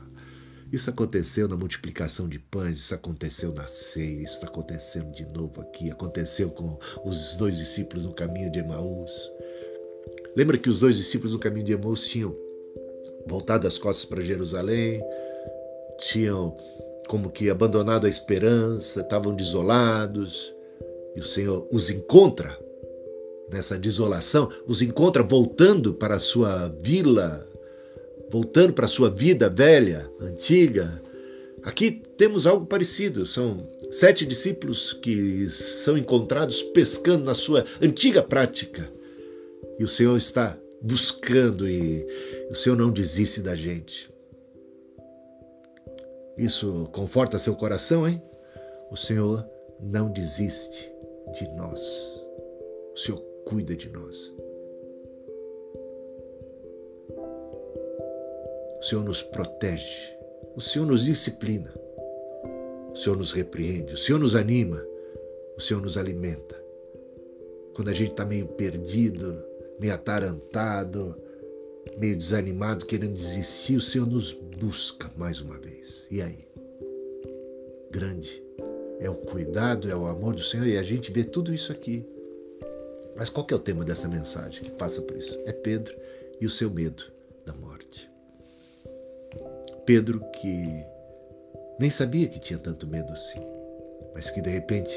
Isso 0.73 0.89
aconteceu 0.89 1.47
na 1.47 1.57
multiplicação 1.57 2.27
de 2.27 2.39
pães, 2.39 2.79
isso 2.79 2.95
aconteceu 2.95 3.53
na 3.53 3.67
ceia, 3.67 4.23
isso 4.23 4.35
está 4.35 4.47
acontecendo 4.47 5.13
de 5.13 5.27
novo 5.27 5.61
aqui, 5.61 5.91
aconteceu 5.91 6.49
com 6.49 6.79
os 7.05 7.37
dois 7.37 7.59
discípulos 7.59 8.07
no 8.07 8.15
caminho 8.15 8.51
de 8.51 8.61
Emaús. 8.61 9.13
Lembra 10.35 10.57
que 10.57 10.71
os 10.71 10.79
dois 10.79 10.97
discípulos 10.97 11.35
no 11.35 11.39
caminho 11.39 11.67
de 11.67 11.75
Emaús 11.75 12.07
tinham 12.07 12.35
voltado 13.27 13.67
as 13.67 13.77
costas 13.77 14.07
para 14.07 14.23
Jerusalém, 14.23 15.03
tinham 15.99 16.57
como 17.07 17.31
que 17.31 17.51
abandonado 17.51 18.07
a 18.07 18.09
esperança, 18.09 19.03
estavam 19.03 19.35
desolados, 19.35 20.55
e 21.15 21.21
o 21.21 21.25
Senhor 21.25 21.69
os 21.71 21.91
encontra 21.91 22.59
nessa 23.53 23.79
desolação, 23.79 24.51
os 24.67 24.83
encontra 24.83 25.23
voltando 25.23 25.93
para 25.93 26.17
a 26.17 26.21
sua 26.21 26.69
vila, 26.81 27.47
voltando 28.31 28.73
para 28.73 28.87
a 28.87 28.89
sua 28.89 29.11
vida 29.11 29.49
velha, 29.49 30.11
antiga. 30.21 31.03
Aqui 31.63 32.03
temos 32.17 32.47
algo 32.47 32.67
parecido, 32.67 33.27
são 33.27 33.69
sete 33.91 34.25
discípulos 34.27 34.93
que 34.95 35.49
são 35.51 35.97
encontrados 35.97 36.63
pescando 36.63 37.25
na 37.25 37.35
sua 37.35 37.65
antiga 37.81 38.23
prática. 38.23 38.91
E 39.79 39.85
o 39.85 39.89
Senhor 39.89 40.17
está 40.17 40.59
buscando 40.81 41.69
e 41.69 42.05
o 42.51 42.55
Senhor 42.55 42.77
não 42.77 42.91
desiste 42.91 43.41
da 43.41 43.55
gente. 43.55 44.11
Isso 46.37 46.89
conforta 46.93 47.39
seu 47.39 47.55
coração, 47.55 48.09
hein? 48.09 48.21
O 48.91 48.97
Senhor 48.97 49.47
não 49.81 50.11
desiste 50.11 50.91
de 51.33 51.49
nós. 51.55 51.81
O 52.95 52.99
Senhor 52.99 53.32
cuida 53.45 53.75
de 53.75 53.89
nós. 53.89 54.33
O 58.81 58.85
Senhor 58.85 59.05
nos 59.05 59.23
protege, 59.23 60.17
o 60.57 60.61
Senhor 60.61 60.87
nos 60.87 61.05
disciplina, 61.05 61.73
o 62.93 62.97
Senhor 62.97 63.17
nos 63.17 63.33
repreende, 63.33 63.95
o 63.95 63.97
Senhor 63.97 64.19
nos 64.19 64.35
anima, 64.35 64.85
o 65.57 65.61
Senhor 65.61 65.81
nos 65.81 65.97
alimenta. 65.97 66.61
Quando 67.75 67.89
a 67.89 67.95
gente 67.95 68.11
está 68.11 68.25
meio 68.25 68.47
perdido, 68.47 69.43
meio 69.79 69.95
atarantado, 69.95 71.15
meio 71.97 72.17
desanimado, 72.17 72.85
querendo 72.87 73.15
desistir, 73.15 73.77
o 73.77 73.81
Senhor 73.81 74.07
nos 74.07 74.33
busca 74.33 75.11
mais 75.17 75.41
uma 75.41 75.59
vez. 75.59 76.07
E 76.11 76.21
aí? 76.21 76.45
Grande 77.91 78.43
é 78.99 79.11
o 79.11 79.15
cuidado, 79.15 79.91
é 79.91 79.97
o 79.97 80.07
amor 80.07 80.35
do 80.35 80.43
Senhor, 80.43 80.67
e 80.67 80.77
a 80.77 80.83
gente 80.83 81.13
vê 81.13 81.25
tudo 81.25 81.53
isso 81.53 81.73
aqui 81.73 82.07
mas 83.17 83.29
qual 83.29 83.47
que 83.47 83.55
é 83.55 83.57
o 83.57 83.61
tema 83.61 83.85
dessa 83.85 84.09
mensagem 84.09 84.63
que 84.65 84.71
passa 84.71 85.01
por 85.03 85.17
isso? 85.17 85.39
É 85.47 85.53
Pedro 85.53 85.95
e 86.41 86.47
o 86.47 86.51
seu 86.51 86.71
medo 86.71 87.05
da 87.45 87.53
morte. 87.53 88.11
Pedro 89.85 90.21
que 90.41 90.85
nem 91.79 91.91
sabia 91.91 92.29
que 92.29 92.39
tinha 92.39 92.59
tanto 92.59 92.87
medo 92.87 93.13
assim, 93.13 93.41
mas 94.15 94.31
que 94.31 94.41
de 94.41 94.51
repente 94.51 94.93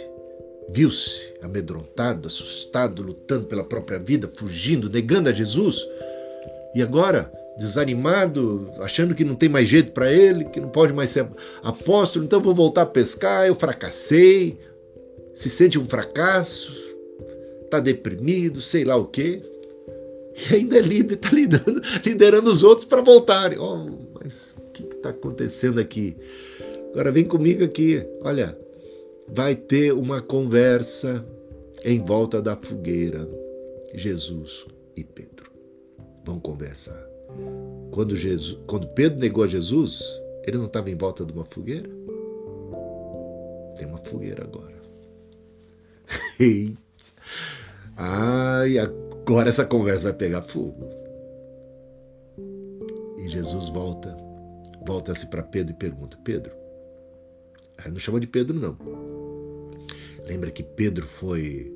viu-se 0.70 1.34
amedrontado, 1.42 2.28
assustado, 2.28 3.02
lutando 3.02 3.46
pela 3.46 3.64
própria 3.64 4.00
vida, 4.00 4.32
fugindo, 4.36 4.90
negando 4.90 5.30
a 5.30 5.32
Jesus, 5.32 5.78
e 6.74 6.82
agora 6.82 7.32
desanimado, 7.58 8.70
achando 8.80 9.16
que 9.16 9.24
não 9.24 9.36
tem 9.36 9.48
mais 9.48 9.68
jeito 9.68 9.92
para 9.92 10.12
ele, 10.12 10.46
que 10.46 10.60
não 10.60 10.70
pode 10.70 10.92
mais 10.92 11.10
ser 11.10 11.26
apóstolo, 11.64 12.26
então 12.26 12.42
vou 12.42 12.54
voltar 12.54 12.82
a 12.82 12.88
pescar, 12.88 13.48
eu 13.48 13.56
fracassei, 13.56 14.60
se 15.34 15.50
sente 15.50 15.80
um 15.80 15.88
fracasso, 15.88 16.85
está 17.76 17.80
deprimido, 17.80 18.62
sei 18.62 18.84
lá 18.84 18.96
o 18.96 19.06
quê. 19.06 19.42
E 20.36 20.56
ainda 20.56 20.78
é 20.78 20.82
líder, 20.82 21.16
está 21.16 21.30
liderando, 21.30 21.82
liderando 22.06 22.52
os 22.52 22.64
outros 22.64 22.88
para 22.88 23.02
voltarem. 23.02 23.58
Oh, 23.58 23.90
mas 24.14 24.54
o 24.58 24.72
que 24.72 24.84
está 24.84 25.10
acontecendo 25.10 25.80
aqui? 25.80 26.16
Agora 26.92 27.12
vem 27.12 27.26
comigo 27.26 27.64
aqui. 27.64 28.06
Olha, 28.22 28.58
vai 29.28 29.56
ter 29.56 29.94
uma 29.94 30.22
conversa 30.22 31.26
em 31.84 32.04
volta 32.04 32.42
da 32.42 32.56
fogueira. 32.56 33.28
Jesus 33.94 34.66
e 34.96 35.04
Pedro 35.04 35.52
vão 36.26 36.40
conversar. 36.40 37.02
Quando, 37.92 38.16
Jesus, 38.16 38.58
quando 38.68 38.88
Pedro 38.90 39.20
negou 39.20 39.44
a 39.44 39.48
Jesus, 39.48 40.02
ele 40.46 40.58
não 40.58 40.66
estava 40.66 40.90
em 40.90 40.96
volta 40.96 41.24
de 41.26 41.32
uma 41.32 41.46
fogueira? 41.46 41.90
Tem 43.78 43.88
uma 43.88 44.00
fogueira 44.00 44.44
agora. 44.44 44.76
Eita! 46.40 46.86
Ai, 47.96 48.78
agora 48.78 49.50
essa 49.50 49.66
conversa 49.66 50.04
vai 50.04 50.14
pegar 50.14 50.42
fogo. 50.44 50.90
E 53.18 53.30
Jesus 53.30 53.70
volta, 53.70 54.16
volta-se 54.86 55.26
para 55.28 55.44
Pedro 55.44 55.74
e 55.74 55.78
pergunta: 55.78 56.18
Pedro, 56.24 56.52
não 57.90 58.00
chama 58.00 58.20
de 58.20 58.28
Pedro, 58.28 58.60
não. 58.60 58.78
Lembra 60.26 60.52
que 60.52 60.64
Pedro 60.64 61.08
foi 61.08 61.72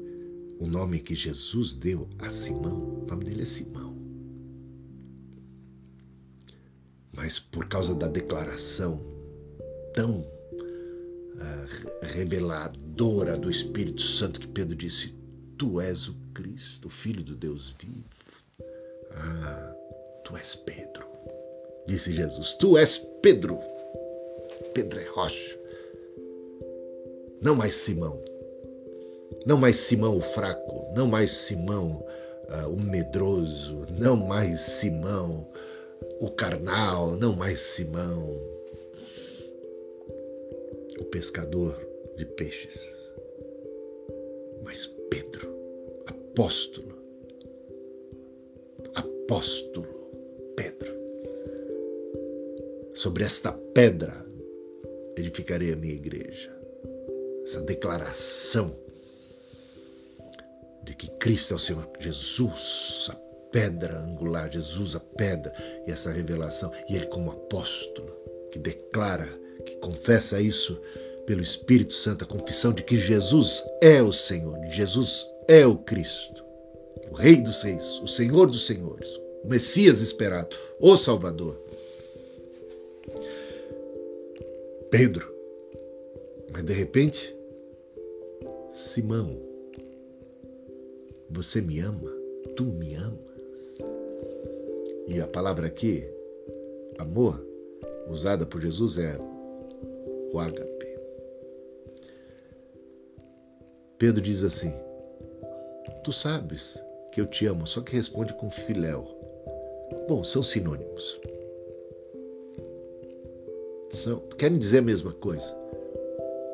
o 0.60 0.68
nome 0.68 1.00
que 1.00 1.16
Jesus 1.16 1.74
deu 1.74 2.10
a 2.20 2.30
Simão? 2.30 3.04
O 3.04 3.06
nome 3.06 3.26
dele 3.26 3.44
é 3.44 3.46
Simão. 3.46 3.96
Mas 7.16 7.40
por 7.40 7.68
causa 7.68 7.96
da 7.96 8.08
declaração 8.08 9.02
tão 9.94 10.22
uh, 10.22 12.02
reveladora 12.02 13.38
do 13.38 13.50
Espírito 13.50 14.02
Santo 14.02 14.40
que 14.40 14.48
Pedro 14.48 14.76
disse: 14.76 15.19
Tu 15.60 15.82
és 15.82 16.08
o 16.08 16.16
Cristo, 16.34 16.88
o 16.88 16.90
Filho 16.90 17.22
do 17.22 17.36
Deus 17.36 17.76
vivo. 17.78 18.06
Ah, 19.12 19.76
tu 20.24 20.38
és 20.38 20.56
Pedro, 20.56 21.06
disse 21.86 22.14
Jesus. 22.14 22.54
Tu 22.54 22.78
és 22.78 22.98
Pedro. 23.22 23.60
Pedro 24.74 25.02
é 25.02 25.06
rocha. 25.10 25.60
Não 27.42 27.56
mais 27.56 27.76
Simão. 27.76 28.24
Não 29.46 29.58
mais 29.58 29.76
Simão 29.76 30.18
o 30.18 30.22
fraco. 30.22 30.94
Não 30.96 31.08
mais 31.08 31.32
Simão 31.32 32.06
uh, 32.48 32.70
o 32.70 32.80
medroso. 32.82 33.86
Não 34.00 34.16
mais 34.16 34.62
Simão 34.62 35.46
o 36.22 36.32
carnal. 36.32 37.18
Não 37.18 37.36
mais 37.36 37.60
Simão 37.60 38.30
o 40.98 41.04
pescador 41.12 41.78
de 42.16 42.26
peixes. 42.26 42.80
Mas 44.70 44.86
Pedro, 45.10 45.52
apóstolo, 46.06 46.96
apóstolo 48.94 49.88
Pedro, 50.56 50.94
sobre 52.94 53.24
esta 53.24 53.52
pedra 53.52 54.24
edificarei 55.18 55.74
a 55.74 55.76
minha 55.76 55.96
igreja. 55.96 56.56
Essa 57.46 57.62
declaração 57.62 58.76
de 60.84 60.94
que 60.94 61.10
Cristo 61.18 61.54
é 61.54 61.56
o 61.56 61.60
Senhor 61.60 61.90
Jesus, 62.00 63.08
a 63.10 63.16
pedra 63.52 64.02
angular, 64.02 64.52
Jesus 64.52 64.96
a 64.96 65.00
pedra, 65.00 65.52
e 65.88 65.92
essa 65.92 66.12
revelação, 66.12 66.72
e 66.88 66.96
ele 66.96 67.08
como 67.08 67.32
apóstolo, 67.32 68.16
que 68.52 68.60
declara, 68.60 69.28
que 69.66 69.78
confessa 69.78 70.40
isso 70.40 70.80
pelo 71.30 71.44
Espírito 71.44 71.94
Santo, 71.94 72.24
a 72.24 72.28
confissão 72.28 72.74
de 72.74 72.82
que 72.82 72.96
Jesus 72.96 73.64
é 73.82 74.02
o 74.02 74.12
Senhor, 74.12 74.58
Jesus 74.72 75.28
é 75.48 75.64
o 75.64 75.78
Cristo, 75.78 76.44
o 77.12 77.14
Rei 77.14 77.36
dos 77.36 77.62
Reis, 77.62 77.86
o 78.02 78.08
Senhor 78.08 78.48
dos 78.48 78.66
Senhores, 78.66 79.08
o 79.44 79.48
Messias 79.48 80.02
esperado, 80.02 80.58
o 80.80 80.98
Salvador. 80.98 81.56
Pedro. 84.90 85.32
Mas 86.52 86.64
de 86.64 86.74
repente, 86.74 87.38
Simão, 88.72 89.40
você 91.30 91.62
me 91.62 91.80
ama? 91.80 92.12
Tu 92.56 92.64
me 92.64 92.96
amas? 92.96 93.78
E 95.08 95.22
a 95.22 95.28
palavra 95.28 95.68
aqui, 95.68 96.04
amor, 96.98 97.40
usada 98.10 98.48
por 98.48 98.60
Jesus 98.60 98.98
é 98.98 99.16
o 100.34 100.40
ágape. 100.40 100.69
Pedro 104.00 104.22
diz 104.22 104.44
assim: 104.44 104.74
Tu 106.04 106.12
sabes 106.12 106.82
que 107.12 107.22
eu 107.22 107.28
te 107.28 107.46
amo, 107.46 107.68
só 107.68 107.82
que 107.82 107.96
responde 107.96 108.34
com 108.34 108.50
filéu. 108.50 109.08
Bom, 110.08 110.24
são 110.24 110.42
sinônimos 110.42 111.20
são, 114.00 114.20
querem 114.38 114.58
dizer 114.58 114.80
a 114.80 114.84
mesma 114.84 115.12
coisa. 115.14 115.58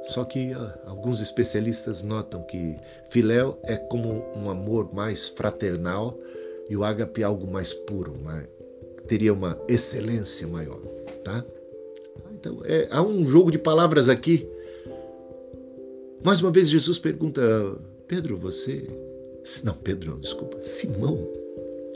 Só 0.05 0.23
que 0.23 0.53
uh, 0.53 0.71
alguns 0.85 1.21
especialistas 1.21 2.03
notam 2.03 2.43
que 2.43 2.75
filéu 3.09 3.57
é 3.63 3.75
como 3.75 4.23
um 4.35 4.49
amor 4.49 4.93
mais 4.93 5.29
fraternal 5.29 6.17
e 6.69 6.75
o 6.75 6.83
ágape 6.83 7.21
é 7.21 7.25
algo 7.25 7.47
mais 7.47 7.73
puro, 7.73 8.13
teria 9.07 9.33
uma 9.33 9.59
excelência 9.67 10.47
maior, 10.47 10.79
tá? 11.23 11.43
Então, 12.33 12.61
é, 12.65 12.87
há 12.89 13.01
um 13.01 13.27
jogo 13.27 13.51
de 13.51 13.57
palavras 13.57 14.09
aqui. 14.09 14.47
Mais 16.25 16.41
uma 16.41 16.49
vez 16.49 16.67
Jesus 16.67 16.97
pergunta, 16.97 17.39
Pedro, 18.07 18.35
você... 18.35 18.89
Não, 19.63 19.75
Pedro 19.75 20.09
não, 20.09 20.19
desculpa. 20.19 20.59
Simão. 20.59 21.19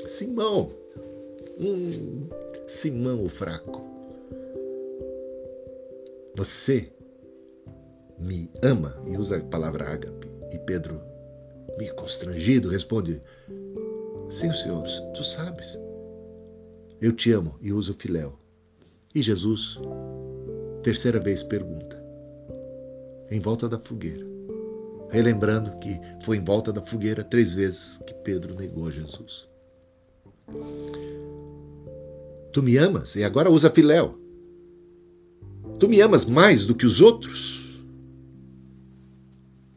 Simão. 0.06 0.72
Hum, 1.60 2.30
Simão 2.68 3.26
o 3.26 3.28
fraco. 3.28 3.84
Você 6.36 6.92
me 8.20 8.52
ama, 8.62 9.02
e 9.08 9.18
usa 9.18 9.38
a 9.38 9.42
palavra 9.42 9.86
ágape. 9.90 10.28
E 10.54 10.60
Pedro, 10.60 11.02
meio 11.80 11.96
constrangido, 11.96 12.70
responde: 12.70 13.20
Sim, 14.30 14.54
Senhor, 14.54 14.84
tu 15.16 15.24
sabes. 15.24 15.76
Eu 17.02 17.14
te 17.14 17.32
amo, 17.32 17.56
e 17.60 17.74
usa 17.74 17.94
o 17.94 17.96
filéu. 17.96 18.38
E 19.16 19.24
Jesus, 19.24 19.80
terceira 20.84 21.20
vez, 21.20 21.42
pergunta: 21.42 21.99
Em 23.32 23.40
volta 23.40 23.70
da 23.70 23.80
fogueira. 23.80 24.26
Relembrando 25.10 25.78
que 25.80 26.00
foi 26.24 26.38
em 26.38 26.44
volta 26.44 26.72
da 26.72 26.86
fogueira 26.86 27.24
três 27.24 27.56
vezes 27.56 28.00
que 28.06 28.14
Pedro 28.14 28.56
negou 28.56 28.92
Jesus. 28.92 29.48
Tu 32.52 32.64
me 32.64 32.78
amas? 32.78 33.16
E 33.16 33.24
agora 33.24 33.50
usa 33.50 33.70
filéu. 33.70 34.20
Tu 35.80 35.88
me 35.88 36.02
amas 36.02 36.26
mais 36.26 36.66
do 36.66 36.76
que 36.76 36.86
os 36.86 37.02
outros? 37.02 37.60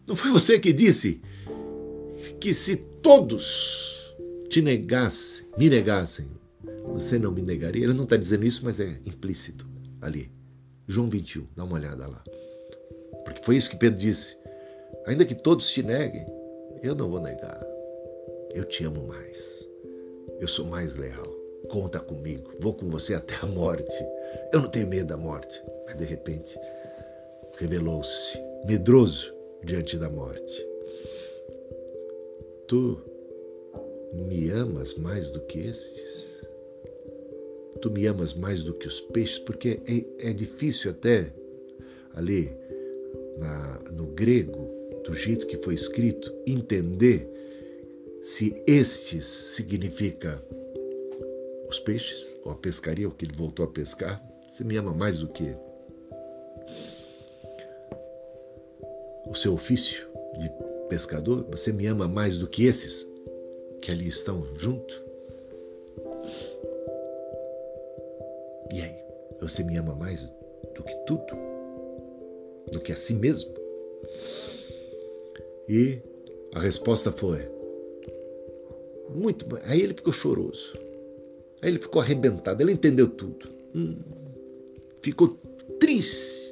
Não 0.07 0.17
foi 0.17 0.31
você 0.31 0.59
que 0.59 0.73
disse 0.73 1.21
que 2.41 2.53
se 2.53 2.77
todos 2.77 4.15
te 4.49 4.61
negassem, 4.61 5.47
me 5.57 5.71
negassem, 5.71 6.27
você 6.93 7.19
não 7.19 7.33
me 7.33 7.43
negaria? 7.43 7.85
Ele 7.85 7.95
não 7.95 8.05
está 8.05 8.17
dizendo 8.17 8.45
isso, 8.45 8.65
mas 8.65 8.81
é 8.81 9.01
implícito 9.07 9.67
ali. 10.01 10.31
João 10.87 11.09
21, 11.09 11.47
dá 11.57 11.65
uma 11.65 11.75
olhada 11.75 12.07
lá. 12.07 12.23
Porque 13.25 13.43
foi 13.43 13.57
isso 13.57 13.71
que 13.71 13.77
Pedro 13.77 13.99
disse. 13.99 14.37
Ainda 15.07 15.25
que 15.25 15.35
todos 15.35 15.71
te 15.71 15.83
neguem, 15.83 16.27
eu 16.83 16.95
não 16.95 17.11
vou 17.11 17.21
negar. 17.21 17.61
Eu 18.55 18.65
te 18.65 18.85
amo 18.85 19.07
mais. 19.07 19.63
Eu 20.41 20.49
sou 20.49 20.67
mais 20.67 20.95
leal. 20.97 21.27
Conta 21.71 22.01
comigo. 22.01 22.53
Vou 22.61 22.75
com 22.75 22.89
você 22.91 23.15
até 23.15 23.35
a 23.43 23.47
morte. 23.47 23.95
Eu 24.53 24.61
não 24.61 24.69
tenho 24.69 24.87
medo 24.87 25.09
da 25.09 25.17
morte. 25.17 25.63
Mas 25.87 25.97
de 25.97 26.05
repente 26.05 26.59
revelou-se 27.59 28.39
medroso 28.67 29.33
diante 29.65 29.97
da 29.97 30.11
morte. 30.11 30.67
Tu 32.69 32.99
me 34.13 34.51
amas 34.51 34.95
mais 34.95 35.31
do 35.31 35.41
que 35.41 35.61
estes? 35.61 36.43
Tu 37.81 37.91
me 37.91 38.07
amas 38.07 38.35
mais 38.35 38.63
do 38.63 38.75
que 38.75 38.87
os 38.87 39.01
peixes? 39.01 39.39
Porque 39.39 39.81
é, 39.87 40.29
é 40.31 40.33
difícil 40.33 40.91
até 40.91 41.33
ali 42.15 42.57
na, 43.43 43.81
no 43.93 44.07
grego, 44.07 44.71
do 45.05 45.15
jeito 45.15 45.47
que 45.47 45.59
foi 45.59 45.75
escrito, 45.75 46.33
entender 46.47 47.29
se 48.23 48.63
estes 48.67 49.27
significa 49.27 50.43
os 51.69 51.81
peixes, 51.81 52.25
ou 52.45 52.53
a 52.53 52.57
pescaria, 52.57 53.09
o 53.09 53.11
que 53.11 53.25
ele 53.25 53.37
voltou 53.37 53.65
a 53.65 53.69
pescar. 53.69 54.23
Você 54.51 54.63
me 54.63 54.77
ama 54.77 54.93
mais 54.93 55.19
do 55.19 55.29
que 55.29 55.55
o 59.27 59.35
seu 59.35 59.55
ofício 59.55 60.07
de 60.39 60.51
pescador? 60.89 61.45
Você 61.51 61.73
me 61.73 61.87
ama 61.87 62.07
mais 62.07 62.39
do 62.39 62.47
que 62.47 62.67
esses 62.67 63.09
que 63.81 63.91
ali 63.91 64.07
estão 64.07 64.47
junto? 64.59 65.03
E 68.71 68.81
aí? 68.81 69.03
Você 69.41 69.65
me 69.65 69.77
ama 69.77 69.95
mais 69.95 70.29
do 70.75 70.83
que 70.85 70.95
tudo? 71.07 71.52
Do 72.73 72.81
que 72.81 72.91
a 72.91 72.97
si 72.97 73.15
mesmo? 73.15 73.55
E 75.69 76.01
a 76.55 76.61
resposta 76.61 77.13
foi: 77.13 77.49
muito. 79.15 79.47
Aí 79.65 79.81
ele 79.81 79.95
ficou 79.95 80.13
choroso. 80.13 80.73
Aí 81.61 81.71
ele 81.71 81.79
ficou 81.79 82.01
arrebentado. 82.03 82.63
Ele 82.63 82.73
entendeu 82.73 83.09
tudo. 83.09 83.47
Hum, 83.75 83.99
ficou 85.01 85.39
triste 85.79 86.43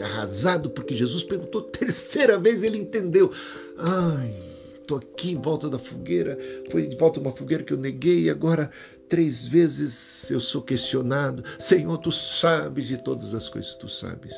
arrasado 0.00 0.70
porque 0.70 0.94
Jesus 0.94 1.22
perguntou 1.22 1.62
terceira 1.62 2.38
vez, 2.38 2.62
ele 2.62 2.78
entendeu. 2.78 3.30
Ai, 3.76 4.34
estou 4.80 4.98
aqui 4.98 5.32
em 5.32 5.40
volta 5.40 5.68
da 5.68 5.78
fogueira, 5.78 6.38
foi 6.70 6.86
em 6.86 6.96
volta 6.96 7.20
de 7.20 7.26
uma 7.26 7.36
fogueira 7.36 7.62
que 7.62 7.72
eu 7.72 7.78
neguei 7.78 8.22
e 8.22 8.30
agora 8.30 8.70
três 9.08 9.46
vezes 9.46 10.30
eu 10.30 10.40
sou 10.40 10.62
questionado. 10.62 11.44
Senhor, 11.58 11.98
tu 11.98 12.10
sabes 12.10 12.86
de 12.86 13.02
todas 13.02 13.34
as 13.34 13.48
coisas, 13.48 13.74
tu 13.74 13.88
sabes 13.88 14.34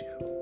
amo. 0.00 0.34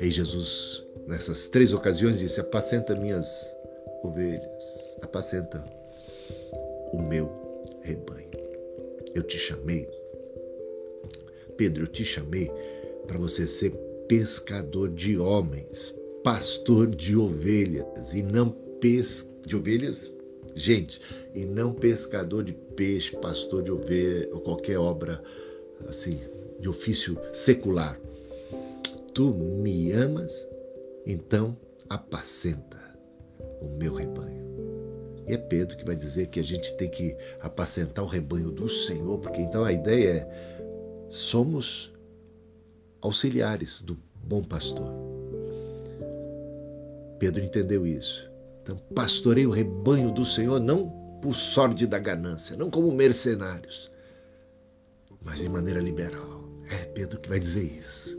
E 0.00 0.10
Jesus, 0.10 0.84
nessas 1.06 1.48
três 1.48 1.72
ocasiões, 1.72 2.18
disse: 2.18 2.40
Apacenta 2.40 2.94
minhas 2.94 3.26
ovelhas, 4.02 4.64
apacenta 5.02 5.64
o 6.92 6.98
meu 6.98 7.30
rebanho. 7.82 8.30
Eu 9.14 9.22
te 9.24 9.36
chamei 9.36 9.88
Pedro, 11.60 11.82
eu 11.82 11.88
te 11.88 12.06
chamei 12.06 12.50
para 13.06 13.18
você 13.18 13.46
ser 13.46 13.72
pescador 14.08 14.88
de 14.88 15.18
homens, 15.18 15.94
pastor 16.24 16.86
de 16.86 17.14
ovelhas 17.14 18.14
e 18.14 18.22
não 18.22 18.48
pes 18.80 19.28
de 19.44 19.54
ovelhas, 19.54 20.10
gente, 20.54 20.98
e 21.34 21.44
não 21.44 21.74
pescador 21.74 22.44
de 22.44 22.54
peixe, 22.54 23.14
pastor 23.14 23.62
de 23.62 23.70
ovelha 23.70 24.26
ou 24.32 24.40
qualquer 24.40 24.78
obra 24.78 25.22
assim 25.88 26.18
de 26.58 26.68
ofício 26.68 27.18
secular. 27.32 27.98
tu 29.14 29.32
me 29.32 29.92
amas, 29.92 30.48
então 31.06 31.56
apacenta 31.88 32.78
o 33.60 33.66
meu 33.66 33.94
rebanho. 33.94 34.40
E 35.26 35.34
é 35.34 35.36
Pedro 35.36 35.76
que 35.76 35.84
vai 35.84 35.96
dizer 35.96 36.28
que 36.28 36.40
a 36.40 36.44
gente 36.44 36.72
tem 36.76 36.90
que 36.90 37.16
apacentar 37.40 38.04
o 38.04 38.08
rebanho 38.08 38.50
do 38.50 38.68
Senhor, 38.68 39.18
porque 39.18 39.40
então 39.40 39.64
a 39.64 39.72
ideia 39.72 40.08
é 40.10 41.06
somos 41.08 41.92
auxiliares 43.00 43.80
do 43.80 43.98
bom 44.22 44.42
pastor. 44.42 44.92
Pedro 47.18 47.42
entendeu 47.42 47.86
isso. 47.86 48.30
Então, 48.62 48.76
pastorei 48.94 49.46
o 49.46 49.50
rebanho 49.50 50.12
do 50.12 50.24
Senhor 50.24 50.60
não 50.60 50.88
por 51.20 51.34
sorte 51.34 51.86
da 51.86 51.98
ganância, 51.98 52.56
não 52.56 52.70
como 52.70 52.90
mercenários, 52.92 53.89
mas 55.22 55.40
de 55.40 55.48
maneira 55.48 55.80
liberal. 55.80 56.40
É 56.68 56.84
Pedro 56.84 57.20
que 57.20 57.28
vai 57.28 57.40
dizer 57.40 57.64
isso. 57.64 58.16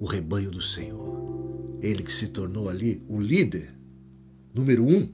O 0.00 0.06
rebanho 0.06 0.50
do 0.50 0.60
Senhor. 0.60 1.78
Ele 1.80 2.02
que 2.02 2.12
se 2.12 2.28
tornou 2.28 2.68
ali 2.68 3.02
o 3.08 3.20
líder, 3.20 3.72
número 4.52 4.84
um, 4.84 5.08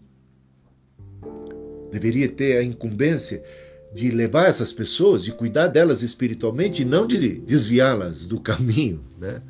deveria 1.91 2.29
ter 2.29 2.57
a 2.57 2.63
incumbência 2.63 3.45
de 3.93 4.11
levar 4.11 4.49
essas 4.49 4.73
pessoas, 4.73 5.23
de 5.23 5.31
cuidar 5.31 5.69
delas 5.69 6.03
espiritualmente 6.03 6.83
e 6.83 6.85
não 6.85 7.07
de 7.07 7.39
desviá-las 7.39 8.27
do 8.27 8.41
caminho, 8.41 9.05
né? 9.19 9.41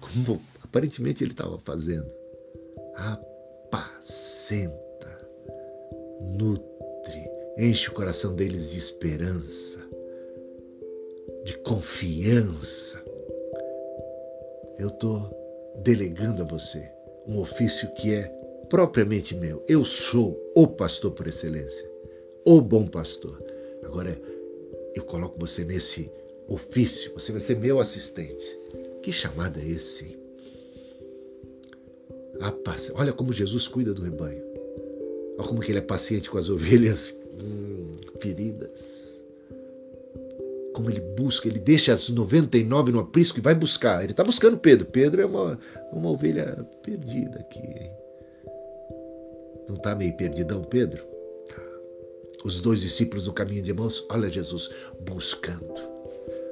Como 0.00 0.40
aparentemente 0.62 1.24
ele 1.24 1.32
estava 1.32 1.58
fazendo. 1.58 2.06
Apacenta, 2.94 4.08
nutre, 6.38 7.28
enche 7.58 7.88
o 7.88 7.92
coração 7.92 8.34
deles 8.36 8.70
de 8.70 8.78
esperança, 8.78 9.71
de 11.44 11.56
confiança. 11.58 13.02
Eu 14.78 14.88
estou 14.88 15.30
delegando 15.82 16.42
a 16.42 16.44
você 16.44 16.88
um 17.26 17.38
ofício 17.38 17.92
que 17.94 18.14
é 18.14 18.28
propriamente 18.68 19.34
meu. 19.34 19.64
Eu 19.68 19.84
sou 19.84 20.38
o 20.54 20.66
pastor 20.66 21.12
por 21.12 21.26
excelência, 21.26 21.90
o 22.44 22.60
bom 22.60 22.86
pastor. 22.86 23.42
Agora, 23.82 24.20
eu 24.94 25.04
coloco 25.04 25.38
você 25.38 25.64
nesse 25.64 26.10
ofício, 26.48 27.12
você 27.14 27.32
vai 27.32 27.40
ser 27.40 27.56
meu 27.56 27.80
assistente. 27.80 28.58
Que 29.02 29.12
chamada 29.12 29.60
é 29.60 29.66
esse? 29.66 30.18
Olha 32.94 33.12
como 33.12 33.32
Jesus 33.32 33.68
cuida 33.68 33.92
do 33.92 34.02
rebanho. 34.02 34.42
Olha 35.38 35.48
como 35.48 35.60
que 35.60 35.70
ele 35.70 35.78
é 35.78 35.82
paciente 35.82 36.30
com 36.30 36.38
as 36.38 36.48
ovelhas 36.48 37.14
hum, 37.40 37.96
feridas. 38.18 38.91
Como 40.74 40.90
ele 40.90 41.00
busca, 41.00 41.48
ele 41.48 41.58
deixa 41.58 41.92
as 41.92 42.08
99 42.08 42.92
no 42.92 43.00
aprisco 43.00 43.38
e 43.38 43.42
vai 43.42 43.54
buscar. 43.54 44.02
Ele 44.02 44.12
está 44.12 44.24
buscando 44.24 44.56
Pedro. 44.56 44.86
Pedro 44.86 45.22
é 45.22 45.26
uma, 45.26 45.58
uma 45.92 46.10
ovelha 46.10 46.66
perdida 46.82 47.40
aqui. 47.40 47.90
Não 49.68 49.76
está 49.76 49.94
meio 49.94 50.16
perdidão, 50.16 50.62
Pedro? 50.62 51.04
Tá. 51.48 51.62
Os 52.44 52.60
dois 52.60 52.80
discípulos 52.80 53.26
no 53.26 53.32
caminho 53.32 53.62
de 53.62 53.70
irmãos, 53.70 54.04
olha 54.10 54.30
Jesus 54.30 54.70
buscando 55.00 55.74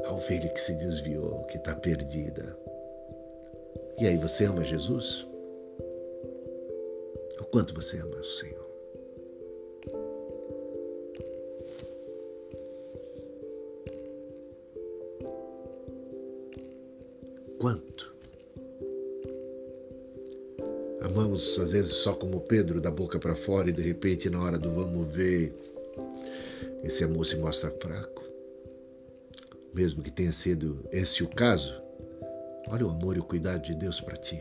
a 0.04 0.12
ovelha 0.12 0.48
que 0.48 0.60
se 0.60 0.74
desviou, 0.74 1.44
que 1.44 1.56
está 1.56 1.74
perdida. 1.74 2.56
E 3.98 4.06
aí, 4.06 4.16
você 4.16 4.44
ama 4.44 4.64
Jesus? 4.64 5.26
O 7.38 7.44
quanto 7.44 7.74
você 7.74 7.98
ama 7.98 8.16
o 8.16 8.24
Senhor? 8.24 8.59
Quanto? 17.60 18.10
Amamos 21.02 21.58
às 21.58 21.72
vezes 21.72 21.92
só 21.92 22.14
como 22.14 22.40
Pedro, 22.40 22.80
da 22.80 22.90
boca 22.90 23.18
para 23.18 23.36
fora, 23.36 23.68
e 23.68 23.72
de 23.72 23.82
repente, 23.82 24.30
na 24.30 24.42
hora 24.42 24.58
do 24.58 24.70
vamos 24.70 25.12
ver, 25.12 25.54
esse 26.82 27.04
amor 27.04 27.26
se 27.26 27.36
mostra 27.36 27.70
fraco. 27.70 28.24
Mesmo 29.74 30.02
que 30.02 30.10
tenha 30.10 30.32
sido 30.32 30.88
esse 30.90 31.22
o 31.22 31.28
caso, 31.28 31.78
olha 32.70 32.86
o 32.86 32.90
amor 32.90 33.18
e 33.18 33.20
o 33.20 33.24
cuidado 33.24 33.62
de 33.62 33.74
Deus 33.74 34.00
para 34.00 34.16
ti 34.16 34.40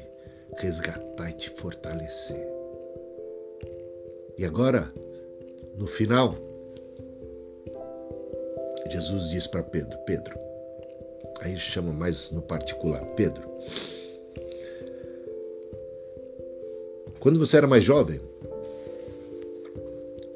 resgatar 0.58 1.30
e 1.30 1.34
te 1.34 1.50
fortalecer. 1.50 2.48
E 4.38 4.46
agora, 4.46 4.90
no 5.78 5.88
final, 5.88 6.36
Jesus 8.90 9.30
diz 9.30 9.46
para 9.46 9.62
Pedro: 9.64 9.98
Pedro, 10.06 10.49
aí 11.42 11.58
chama 11.58 11.92
mais 11.92 12.32
no 12.32 12.42
particular: 12.42 13.04
Pedro, 13.16 13.44
quando 17.20 17.40
você 17.40 17.58
era 17.58 17.68
mais 17.68 17.84
jovem, 17.84 18.20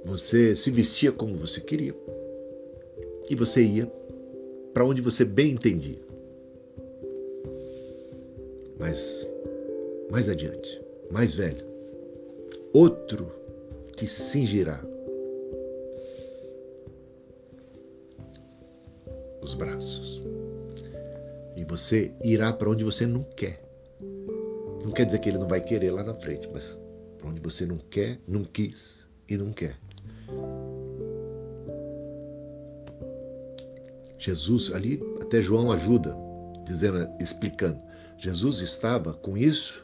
você 0.04 0.56
se 0.56 0.70
vestia 0.70 1.12
como 1.12 1.38
você 1.38 1.62
queria 1.62 1.96
e 3.30 3.36
você 3.36 3.62
ia 3.62 3.92
para 4.74 4.86
onde 4.86 5.02
você 5.02 5.24
bem 5.24 5.52
entendia. 5.52 6.00
Mas 8.78 9.26
mais 10.12 10.28
adiante, 10.28 10.82
mais 11.10 11.34
velho, 11.34 11.66
outro 12.74 13.32
te 13.96 14.06
cingirá 14.08 14.84
os 19.42 19.54
braços. 19.56 20.13
Você 21.74 22.14
irá 22.24 22.54
para 22.54 22.70
onde 22.70 22.84
você 22.84 23.08
não 23.08 23.24
quer. 23.24 23.60
Não 24.86 24.92
quer 24.92 25.06
dizer 25.08 25.18
que 25.18 25.28
ele 25.28 25.40
não 25.40 25.48
vai 25.48 25.60
querer 25.60 25.90
lá 25.90 26.04
na 26.04 26.14
frente, 26.14 26.48
mas 26.54 26.80
para 27.18 27.28
onde 27.28 27.42
você 27.42 27.66
não 27.66 27.80
quer, 27.80 28.20
não 28.28 28.44
quis 28.44 29.04
e 29.28 29.36
não 29.36 29.52
quer. 29.52 29.76
Jesus 34.20 34.72
ali, 34.72 35.02
até 35.20 35.42
João 35.42 35.72
ajuda, 35.72 36.16
dizendo, 36.64 37.10
explicando. 37.20 37.82
Jesus 38.20 38.60
estava 38.60 39.12
com 39.12 39.36
isso 39.36 39.84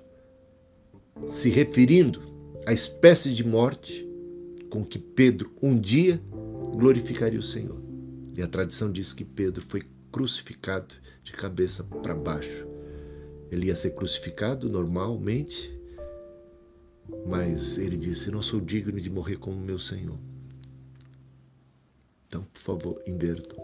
se 1.28 1.50
referindo 1.50 2.22
a 2.68 2.72
espécie 2.72 3.34
de 3.34 3.44
morte 3.44 4.08
com 4.70 4.86
que 4.86 5.00
Pedro 5.00 5.52
um 5.60 5.76
dia 5.76 6.22
glorificaria 6.72 7.40
o 7.40 7.44
Senhor. 7.44 7.82
E 8.38 8.44
a 8.44 8.48
tradição 8.48 8.92
diz 8.92 9.12
que 9.12 9.26
Pedro 9.26 9.66
foi 9.68 9.82
crucificado 10.12 10.96
de 11.24 11.32
cabeça 11.34 11.84
para 11.84 12.16
baixo. 12.16 12.68
Ele 13.52 13.68
ia 13.68 13.76
ser 13.76 13.92
crucificado 13.92 14.70
normalmente, 14.70 15.76
mas 17.26 17.78
ele 17.78 17.98
disse: 17.98 18.30
Não 18.30 18.42
sou 18.42 18.62
digno 18.62 19.00
de 19.00 19.10
morrer 19.10 19.38
como 19.38 19.58
meu 19.58 19.80
Senhor. 19.80 20.18
Então, 22.28 22.44
por 22.44 22.62
favor, 22.62 23.04
invertam. 23.08 23.58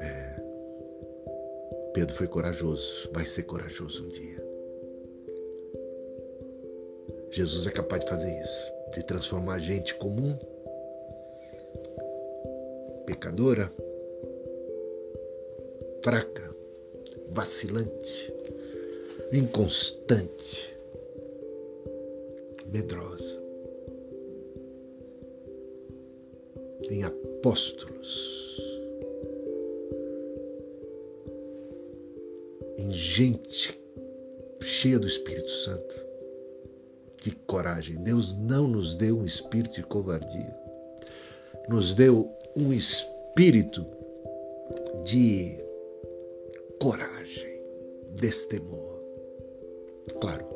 É, 0.00 0.42
Pedro 1.94 2.16
foi 2.16 2.26
corajoso, 2.26 3.08
vai 3.12 3.24
ser 3.24 3.44
corajoso 3.44 4.04
um 4.04 4.08
dia. 4.08 4.44
Jesus 7.30 7.66
é 7.66 7.70
capaz 7.70 8.02
de 8.04 8.10
fazer 8.10 8.40
isso, 8.40 8.72
de 8.94 9.06
transformar 9.06 9.58
gente 9.58 9.94
comum, 9.94 10.36
pecadora, 13.14 13.70
fraca, 16.02 16.52
vacilante, 17.30 18.34
inconstante, 19.32 20.76
medrosa, 22.66 23.40
em 26.90 27.04
apóstolos, 27.04 28.58
em 32.76 32.92
gente 32.92 33.80
cheia 34.60 34.98
do 34.98 35.06
Espírito 35.06 35.50
Santo 35.50 35.94
que 37.18 37.30
coragem! 37.46 37.96
Deus 38.02 38.36
não 38.36 38.66
nos 38.66 38.96
deu 38.96 39.16
um 39.16 39.24
espírito 39.24 39.76
de 39.76 39.82
covardia, 39.84 40.54
nos 41.68 41.94
deu 41.94 42.36
um 42.56 42.72
espírito 42.72 43.84
de 45.04 45.58
coragem, 46.80 47.60
destemor. 48.10 49.00
Claro, 50.20 50.46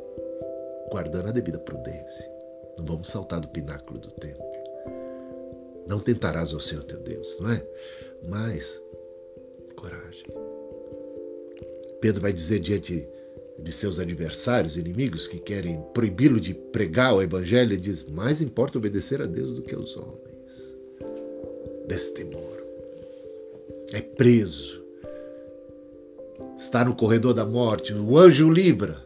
guardando 0.90 1.28
a 1.28 1.32
devida 1.32 1.58
prudência. 1.58 2.30
Não 2.78 2.84
vamos 2.84 3.08
saltar 3.08 3.40
do 3.40 3.48
pináculo 3.48 3.98
do 3.98 4.10
templo. 4.12 4.44
Não 5.86 5.98
tentarás 6.00 6.52
ao 6.52 6.60
Senhor 6.60 6.84
teu 6.84 7.00
Deus, 7.00 7.38
não 7.40 7.50
é? 7.50 7.66
Mas 8.28 8.80
coragem. 9.74 10.26
Pedro 12.00 12.20
vai 12.20 12.32
dizer 12.32 12.60
diante 12.60 13.08
de 13.58 13.72
seus 13.72 13.98
adversários, 13.98 14.76
inimigos 14.76 15.26
que 15.26 15.40
querem 15.40 15.82
proibi-lo 15.92 16.38
de 16.38 16.54
pregar 16.54 17.14
o 17.14 17.22
evangelho, 17.22 17.72
ele 17.72 17.80
diz: 17.80 18.04
mais 18.04 18.40
importa 18.40 18.78
obedecer 18.78 19.20
a 19.20 19.26
Deus 19.26 19.56
do 19.56 19.62
que 19.62 19.74
aos 19.74 19.96
homens. 19.96 20.27
Destemor. 21.88 22.62
É 23.94 24.02
preso. 24.02 24.84
está 26.58 26.84
no 26.84 26.94
corredor 26.94 27.32
da 27.32 27.46
morte, 27.46 27.94
o 27.94 28.18
anjo 28.18 28.50
livra. 28.50 28.98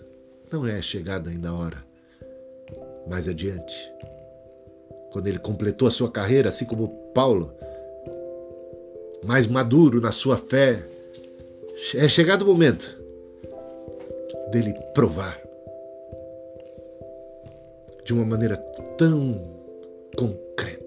Não 0.50 0.66
é 0.66 0.82
chegada 0.82 1.30
ainda 1.30 1.50
a 1.50 1.54
hora. 1.54 1.84
Mais 3.08 3.28
adiante, 3.28 3.72
quando 5.12 5.28
ele 5.28 5.38
completou 5.38 5.86
a 5.86 5.92
sua 5.92 6.10
carreira, 6.10 6.48
assim 6.48 6.64
como 6.64 6.88
Paulo, 7.14 7.54
mais 9.24 9.46
maduro 9.46 10.00
na 10.00 10.10
sua 10.10 10.36
fé, 10.36 10.82
é 11.94 12.08
chegado 12.08 12.42
o 12.42 12.46
momento 12.46 12.90
dele 14.50 14.74
provar 14.92 15.40
de 18.04 18.12
uma 18.12 18.24
maneira 18.24 18.56
tão 18.98 19.40
concreta 20.16 20.81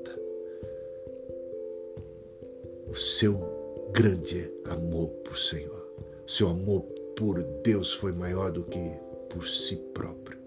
o 2.96 2.98
seu 2.98 3.92
grande 3.92 4.50
amor 4.70 5.10
por 5.26 5.38
Senhor. 5.38 5.86
Seu 6.26 6.48
amor 6.48 6.82
por 7.18 7.44
Deus 7.62 7.94
foi 7.94 8.14
maior 8.14 8.54
do 8.54 8.64
que 8.64 8.94
por 9.30 9.46
si 9.46 9.76
próprio. 9.94 10.38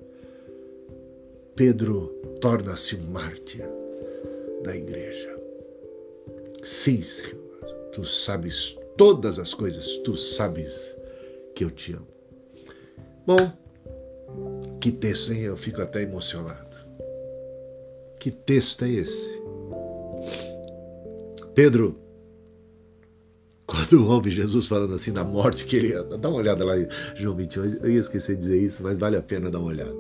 Pedro 1.55 2.09
torna-se 2.41 2.97
um 2.97 3.11
mártir 3.11 3.69
da 4.65 4.75
igreja. 4.75 5.39
Sim, 6.65 7.03
Senhor, 7.03 7.37
tu 7.93 8.07
sabes 8.07 8.75
todas 8.97 9.39
as 9.39 9.53
coisas, 9.53 9.87
tu 9.99 10.17
sabes 10.17 10.97
que 11.55 11.65
eu 11.65 11.71
te 11.71 11.93
amo. 11.93 12.09
Bom, 13.27 14.79
que 14.81 14.91
texto, 14.91 15.35
hein? 15.35 15.43
Eu 15.43 15.57
fico 15.59 15.83
até 15.83 16.01
emocionado. 16.01 16.77
Que 18.19 18.31
texto 18.31 18.87
é 18.87 18.91
esse? 18.91 19.43
Pedro, 21.55 22.08
quando 23.69 24.09
ouve 24.09 24.31
Jesus 24.31 24.67
falando 24.67 24.95
assim 24.95 25.13
da 25.13 25.23
morte, 25.23 25.65
que 25.65 25.77
ele. 25.77 25.93
Dá 26.19 26.29
uma 26.29 26.39
olhada 26.39 26.65
lá 26.65 26.77
em 26.77 26.89
João 27.15 27.37
21. 27.37 27.65
Eu 27.83 27.91
ia 27.91 28.01
esquecer 28.01 28.35
de 28.35 28.43
dizer 28.43 28.61
isso, 28.61 28.83
mas 28.83 28.99
vale 28.99 29.17
a 29.17 29.23
pena 29.23 29.51
dar 29.51 29.61
uma 29.61 29.69
olhada. 29.69 29.95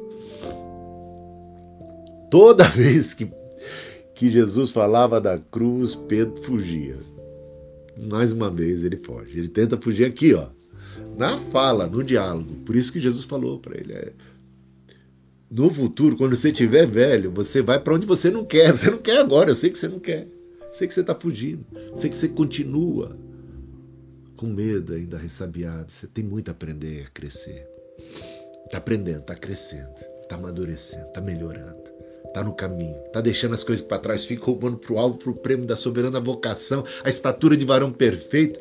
Toda 2.30 2.64
vez 2.68 3.14
que, 3.14 3.30
que 4.14 4.30
Jesus 4.30 4.72
falava 4.72 5.20
da 5.20 5.38
cruz, 5.38 5.94
Pedro 5.94 6.42
fugia. 6.42 6.96
Mais 8.10 8.32
uma 8.32 8.50
vez 8.50 8.82
ele 8.82 8.96
foge. 8.96 9.38
Ele 9.38 9.48
tenta 9.48 9.76
fugir 9.76 10.04
aqui, 10.04 10.34
ó 10.34 10.48
na 11.18 11.36
fala, 11.50 11.88
no 11.88 12.02
diálogo. 12.02 12.54
Por 12.64 12.76
isso 12.76 12.92
que 12.92 13.00
Jesus 13.00 13.24
falou 13.24 13.58
para 13.58 13.76
ele: 13.76 13.92
é, 13.92 14.12
no 15.50 15.68
futuro, 15.68 16.16
quando 16.16 16.36
você 16.36 16.50
estiver 16.50 16.86
velho, 16.86 17.32
você 17.32 17.60
vai 17.60 17.80
para 17.80 17.94
onde 17.94 18.06
você 18.06 18.30
não 18.30 18.44
quer. 18.44 18.70
Você 18.72 18.88
não 18.88 18.98
quer 18.98 19.18
agora, 19.18 19.50
eu 19.50 19.54
sei 19.56 19.70
que 19.70 19.78
você 19.78 19.88
não 19.88 19.98
quer. 19.98 20.28
Eu 20.68 20.74
sei 20.74 20.86
que 20.86 20.94
você 20.94 21.00
está 21.00 21.14
fugindo. 21.14 21.66
Eu 21.74 21.96
sei 21.96 22.08
que 22.08 22.16
você 22.16 22.28
continua 22.28 23.16
com 24.38 24.46
medo 24.46 24.94
ainda 24.94 25.18
ressabiado. 25.18 25.92
Você 25.92 26.06
tem 26.06 26.24
muito 26.24 26.48
a 26.48 26.52
aprender 26.52 27.04
a 27.06 27.10
crescer. 27.10 27.68
Está 28.64 28.78
aprendendo, 28.78 29.20
está 29.20 29.34
crescendo, 29.34 29.94
está 30.20 30.36
amadurecendo, 30.36 31.06
está 31.08 31.20
melhorando, 31.20 31.82
está 32.24 32.44
no 32.44 32.54
caminho, 32.54 32.96
está 33.06 33.20
deixando 33.20 33.54
as 33.54 33.64
coisas 33.64 33.84
para 33.84 33.98
trás, 33.98 34.24
fica 34.24 34.44
roubando 34.44 34.76
para 34.78 34.92
o 34.92 34.98
alvo, 34.98 35.18
para 35.18 35.30
o 35.30 35.34
prêmio 35.34 35.66
da 35.66 35.74
soberana 35.74 36.20
vocação, 36.20 36.84
a 37.02 37.08
estatura 37.08 37.56
de 37.56 37.64
varão 37.64 37.92
perfeito. 37.92 38.60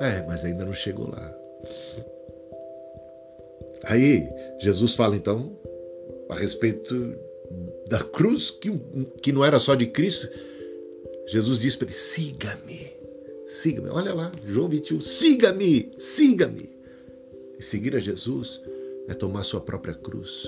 É, 0.00 0.24
mas 0.26 0.44
ainda 0.44 0.64
não 0.64 0.74
chegou 0.74 1.10
lá. 1.10 1.34
Aí 3.84 4.28
Jesus 4.60 4.94
fala 4.94 5.16
então 5.16 5.58
a 6.28 6.36
respeito 6.36 7.16
da 7.88 8.02
cruz, 8.04 8.50
que, 8.50 8.70
que 9.22 9.32
não 9.32 9.44
era 9.44 9.58
só 9.58 9.74
de 9.74 9.86
Cristo. 9.86 10.28
Jesus 11.28 11.60
diz 11.60 11.74
para 11.74 11.88
ele: 11.88 11.96
siga-me, 11.96 12.95
siga-me. 13.48 13.88
Olha 13.88 14.14
lá, 14.14 14.32
João 14.46 14.68
21, 14.68 15.00
siga-me, 15.00 15.92
siga-me. 15.98 16.70
E 17.58 17.62
seguir 17.62 17.96
a 17.96 17.98
Jesus 17.98 18.60
é 19.08 19.14
tomar 19.14 19.44
sua 19.44 19.60
própria 19.60 19.94
cruz. 19.94 20.46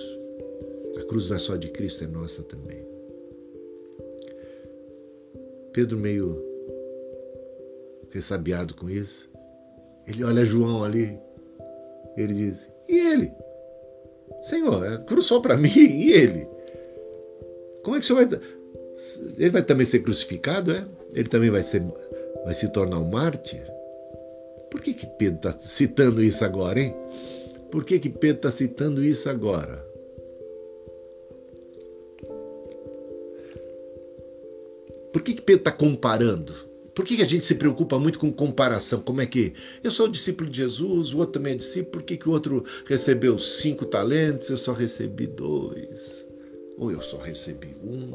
A 0.96 1.04
cruz 1.04 1.28
não 1.28 1.36
é 1.36 1.38
só 1.38 1.56
de 1.56 1.68
Cristo, 1.68 2.04
é 2.04 2.06
nossa 2.06 2.42
também. 2.42 2.86
Pedro, 5.72 5.96
meio 5.96 6.44
ressabiado 8.10 8.74
com 8.74 8.90
isso, 8.90 9.28
ele 10.06 10.24
olha 10.24 10.44
João 10.44 10.82
ali, 10.82 11.18
ele 12.16 12.34
diz: 12.34 12.68
E 12.88 12.98
ele? 12.98 13.30
Senhor, 14.42 14.84
é 14.84 14.98
cruz 15.04 15.26
só 15.26 15.40
para 15.40 15.56
mim, 15.56 15.70
e 15.76 16.12
ele? 16.12 16.48
Como 17.82 17.96
é 17.96 18.00
que 18.00 18.04
o 18.04 18.06
senhor 18.06 18.26
vai. 18.26 18.40
Ele 19.36 19.50
vai 19.50 19.62
também 19.62 19.86
ser 19.86 20.00
crucificado, 20.00 20.72
é? 20.72 20.84
Ele 21.12 21.28
também 21.28 21.50
vai, 21.50 21.62
ser, 21.62 21.82
vai 22.44 22.54
se 22.54 22.70
tornar 22.72 22.98
um 22.98 23.08
mártir? 23.08 23.62
Por 24.70 24.80
que, 24.80 24.94
que 24.94 25.06
Pedro 25.06 25.48
está 25.48 25.52
citando 25.60 26.22
isso 26.22 26.44
agora, 26.44 26.80
hein? 26.80 26.94
Por 27.70 27.84
que, 27.84 27.98
que 27.98 28.08
Pedro 28.08 28.36
está 28.36 28.50
citando 28.50 29.04
isso 29.04 29.28
agora? 29.28 29.86
Por 35.12 35.22
que, 35.22 35.34
que 35.34 35.42
Pedro 35.42 35.60
está 35.60 35.72
comparando? 35.72 36.54
Por 36.94 37.04
que 37.04 37.22
a 37.22 37.26
gente 37.26 37.44
se 37.44 37.54
preocupa 37.54 37.98
muito 37.98 38.18
com 38.18 38.32
comparação? 38.32 39.00
Como 39.00 39.20
é 39.20 39.26
que 39.26 39.54
eu 39.84 39.90
sou 39.90 40.08
discípulo 40.08 40.50
de 40.50 40.56
Jesus, 40.56 41.12
o 41.12 41.18
outro 41.18 41.34
também 41.34 41.54
é 41.54 41.56
discípulo, 41.56 41.92
por 41.92 42.02
que, 42.02 42.16
que 42.16 42.28
o 42.28 42.32
outro 42.32 42.64
recebeu 42.86 43.38
cinco 43.38 43.86
talentos, 43.86 44.48
eu 44.48 44.56
só 44.56 44.72
recebi 44.72 45.26
dois? 45.26 46.26
Ou 46.76 46.90
eu 46.90 47.00
só 47.02 47.18
recebi 47.18 47.76
um? 47.82 48.12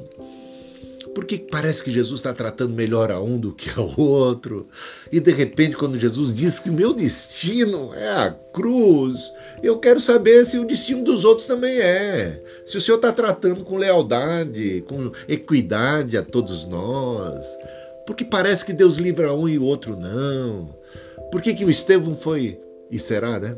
Por 1.14 1.26
que 1.26 1.38
parece 1.38 1.84
que 1.84 1.92
Jesus 1.92 2.20
está 2.20 2.34
tratando 2.34 2.74
melhor 2.74 3.12
a 3.12 3.22
um 3.22 3.38
do 3.38 3.54
que 3.54 3.70
ao 3.80 3.94
outro? 4.00 4.68
E 5.12 5.20
de 5.20 5.32
repente, 5.32 5.78
quando 5.78 6.00
Jesus 6.00 6.34
diz 6.34 6.60
que 6.60 6.70
meu 6.70 6.94
destino 6.94 7.94
é 7.94 8.10
a 8.10 8.32
cruz, 8.54 9.32
eu 9.62 9.80
quero 9.80 10.00
saber 10.00 10.46
se 10.46 10.58
o 10.58 10.66
destino 10.66 11.04
dos 11.04 11.24
outros 11.24 11.46
também 11.46 11.78
é. 11.80 12.42
Se 12.66 12.78
o 12.78 12.82
Senhor 12.82 12.98
está 12.98 13.12
tratando 13.12 13.64
com 13.64 13.78
lealdade, 13.78 14.84
com 14.88 15.12
equidade 15.28 16.18
a 16.18 16.24
todos 16.24 16.66
nós 16.66 17.46
porque 18.06 18.26
parece 18.26 18.66
que 18.66 18.74
Deus 18.74 18.96
livra 18.96 19.34
um 19.34 19.48
e 19.48 19.58
o 19.58 19.64
outro 19.64 19.96
não. 19.96 20.76
Por 21.32 21.42
que, 21.42 21.54
que 21.54 21.66
o 21.66 21.70
Estevão 21.70 22.16
foi, 22.16 22.60
e 22.92 23.00
será, 23.00 23.40
né? 23.40 23.58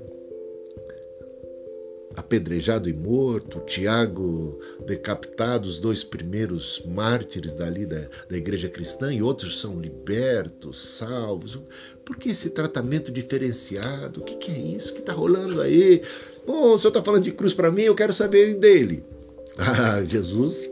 Apedrejado 2.16 2.90
e 2.90 2.94
morto, 2.94 3.60
Tiago 3.66 4.60
decapitado, 4.86 5.68
os 5.68 5.80
dois 5.80 6.04
primeiros 6.04 6.82
mártires 6.86 7.54
dali 7.54 7.86
da, 7.86 8.08
da 8.30 8.38
igreja 8.38 8.70
cristã, 8.70 9.14
e 9.14 9.22
outros 9.22 9.60
são 9.60 9.80
libertos, 9.80 10.98
salvos. 10.98 11.60
Por 12.06 12.18
que 12.18 12.30
esse 12.30 12.50
tratamento 12.52 13.12
diferenciado? 13.12 14.22
O 14.22 14.24
que, 14.24 14.36
que 14.36 14.52
é 14.52 14.58
isso 14.58 14.94
que 14.94 15.00
está 15.00 15.14
rolando 15.14 15.62
aí? 15.62 16.02
Bom, 16.46 16.74
o 16.74 16.78
senhor 16.78 16.90
está 16.90 17.04
falando 17.04 17.24
de 17.24 17.32
cruz 17.32 17.54
para 17.54 17.72
mim, 17.72 17.84
eu 17.84 17.96
quero 17.96 18.14
saber 18.14 18.56
dele. 18.56 19.04
Ah, 19.58 20.04
Jesus 20.04 20.70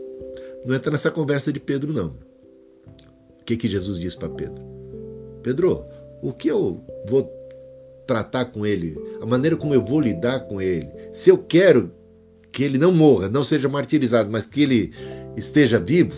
não 0.66 0.76
entra 0.76 0.92
nessa 0.92 1.10
conversa 1.10 1.54
de 1.54 1.60
Pedro, 1.60 1.94
não. 1.94 2.18
O 3.40 3.46
que, 3.46 3.56
que 3.56 3.70
Jesus 3.70 3.98
disse 3.98 4.18
para 4.18 4.28
Pedro? 4.28 4.62
Pedro, 5.42 5.86
o 6.22 6.32
que 6.32 6.50
eu 6.50 6.82
vou 7.06 7.24
tratar 8.06 8.46
com 8.46 8.66
ele, 8.66 8.98
a 9.22 9.26
maneira 9.26 9.56
como 9.56 9.74
eu 9.74 9.84
vou 9.84 10.00
lidar 10.00 10.42
com 10.42 10.62
ele, 10.62 10.88
se 11.12 11.30
eu 11.30 11.38
quero 11.38 11.92
que 12.52 12.64
ele 12.64 12.78
não 12.78 12.92
morra, 12.92 13.30
não 13.30 13.44
seja 13.44 13.68
martirizado, 13.68 14.30
mas 14.30 14.46
que 14.46 14.62
ele 14.62 14.94
esteja 15.36 15.80
vivo, 15.80 16.14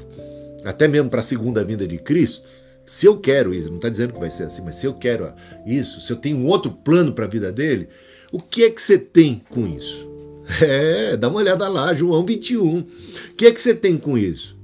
até 0.63 0.87
mesmo 0.87 1.09
para 1.09 1.21
a 1.21 1.23
segunda 1.23 1.63
vinda 1.63 1.87
de 1.87 1.97
Cristo, 1.97 2.47
se 2.85 3.05
eu 3.05 3.17
quero 3.17 3.53
isso, 3.53 3.69
não 3.69 3.77
está 3.77 3.89
dizendo 3.89 4.13
que 4.13 4.19
vai 4.19 4.29
ser 4.29 4.43
assim, 4.43 4.61
mas 4.63 4.75
se 4.75 4.85
eu 4.85 4.93
quero 4.93 5.33
isso, 5.65 6.01
se 6.01 6.11
eu 6.11 6.17
tenho 6.17 6.37
um 6.37 6.47
outro 6.47 6.71
plano 6.71 7.13
para 7.13 7.25
a 7.25 7.29
vida 7.29 7.51
dele, 7.51 7.87
o 8.31 8.39
que 8.39 8.63
é 8.63 8.69
que 8.69 8.81
você 8.81 8.97
tem 8.97 9.41
com 9.49 9.67
isso? 9.67 10.05
É, 10.61 11.17
dá 11.17 11.27
uma 11.27 11.39
olhada 11.39 11.67
lá, 11.67 11.91
João 11.95 12.23
21. 12.23 12.79
O 12.79 12.85
que 13.35 13.47
é 13.47 13.51
que 13.51 13.59
você 13.59 13.73
tem 13.73 13.97
com 13.97 14.15
isso? 14.15 14.55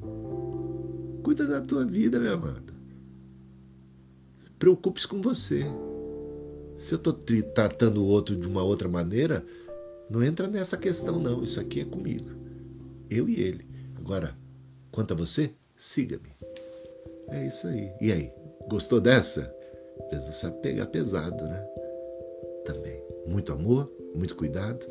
Cuida 1.24 1.44
da 1.48 1.60
tua 1.60 1.84
vida, 1.84 2.20
meu 2.20 2.34
amado. 2.34 2.72
Preocupe-se 4.60 5.08
com 5.08 5.20
você. 5.24 5.66
Se 6.82 6.94
eu 6.94 6.98
estou 6.98 7.14
tratando 7.54 8.04
o 8.04 8.08
outro 8.08 8.36
de 8.36 8.48
uma 8.48 8.64
outra 8.64 8.90
maneira, 8.90 9.46
não 10.10 10.24
entra 10.24 10.48
nessa 10.48 10.76
questão, 10.76 11.20
não. 11.20 11.44
Isso 11.44 11.60
aqui 11.60 11.82
é 11.82 11.86
comigo. 11.86 12.30
Eu 13.10 13.30
e 13.30 13.40
ele. 13.40 13.66
Agora, 13.96 14.36
quanto 14.92 15.14
a 15.14 15.18
você, 15.18 15.52
siga-me. 15.78 16.32
É 17.30 17.46
isso 17.46 17.68
aí. 17.68 17.92
E 18.02 18.12
aí, 18.12 18.32
gostou 18.68 19.00
dessa? 19.00 19.54
Jesus 20.12 20.36
sabe 20.36 20.60
pegar 20.62 20.88
pesado, 20.88 21.44
né? 21.44 21.64
Também. 22.66 23.02
Muito 23.28 23.54
amor, 23.54 23.92
muito 24.16 24.36
cuidado, 24.36 24.84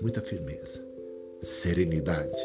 muita 0.00 0.20
firmeza, 0.20 0.82
serenidade 1.42 2.40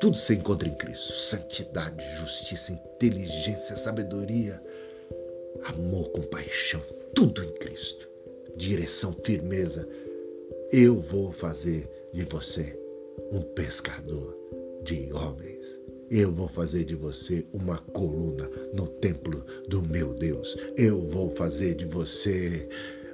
tudo 0.00 0.16
se 0.16 0.34
encontra 0.34 0.68
em 0.68 0.74
Cristo: 0.74 1.12
santidade, 1.12 2.04
justiça, 2.16 2.72
inteligência, 2.72 3.76
sabedoria, 3.76 4.62
amor, 5.64 6.10
compaixão, 6.10 6.82
tudo 7.14 7.42
em 7.42 7.52
Cristo. 7.54 8.08
Direção, 8.56 9.14
firmeza. 9.24 9.88
Eu 10.72 11.00
vou 11.00 11.32
fazer 11.32 11.88
de 12.12 12.24
você 12.24 12.78
um 13.32 13.40
pescador 13.40 14.36
de 14.82 15.12
homens. 15.12 15.78
Eu 16.10 16.32
vou 16.32 16.48
fazer 16.48 16.84
de 16.84 16.94
você 16.94 17.44
uma 17.52 17.78
coluna 17.78 18.50
no 18.72 18.86
templo 18.86 19.44
do 19.68 19.82
meu 19.82 20.14
Deus. 20.14 20.56
Eu 20.76 21.00
vou 21.08 21.34
fazer 21.36 21.74
de 21.74 21.84
você 21.84 22.68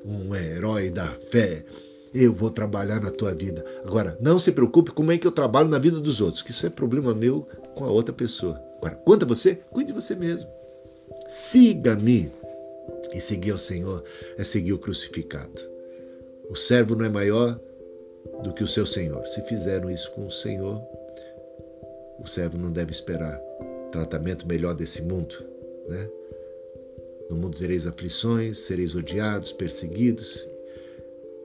um 0.04 0.34
herói 0.34 0.90
da 0.90 1.08
fé. 1.30 1.64
Eu 2.14 2.32
vou 2.32 2.50
trabalhar 2.50 3.00
na 3.00 3.10
tua 3.10 3.34
vida. 3.34 3.64
Agora, 3.84 4.16
não 4.20 4.38
se 4.38 4.52
preocupe 4.52 4.92
como 4.92 5.10
é 5.10 5.18
que 5.18 5.26
eu 5.26 5.32
trabalho 5.32 5.68
na 5.68 5.78
vida 5.78 5.98
dos 5.98 6.20
outros, 6.20 6.42
que 6.42 6.52
isso 6.52 6.64
é 6.64 6.70
problema 6.70 7.12
meu 7.12 7.48
com 7.74 7.84
a 7.84 7.90
outra 7.90 8.14
pessoa. 8.14 8.60
Agora, 8.78 8.94
quanto 8.94 9.24
a 9.24 9.28
você, 9.28 9.56
cuide 9.70 9.92
de 9.92 10.00
você 10.00 10.14
mesmo. 10.14 10.48
Siga-me. 11.34 12.30
E 13.12 13.20
seguir 13.20 13.50
ao 13.50 13.58
Senhor 13.58 14.04
é 14.38 14.44
seguir 14.44 14.72
o 14.72 14.78
crucificado. 14.78 15.60
O 16.48 16.54
servo 16.54 16.94
não 16.94 17.06
é 17.06 17.08
maior 17.08 17.58
do 18.44 18.54
que 18.54 18.62
o 18.62 18.68
seu 18.68 18.86
Senhor. 18.86 19.26
Se 19.26 19.42
fizeram 19.42 19.90
isso 19.90 20.08
com 20.12 20.28
o 20.28 20.30
Senhor, 20.30 20.80
o 22.20 22.26
servo 22.28 22.56
não 22.56 22.70
deve 22.70 22.92
esperar 22.92 23.36
tratamento 23.90 24.46
melhor 24.46 24.76
desse 24.76 25.02
mundo, 25.02 25.34
né? 25.88 26.08
No 27.28 27.34
mundo 27.34 27.58
tereis 27.58 27.84
aflições, 27.84 28.60
sereis 28.60 28.94
odiados, 28.94 29.50
perseguidos. 29.50 30.48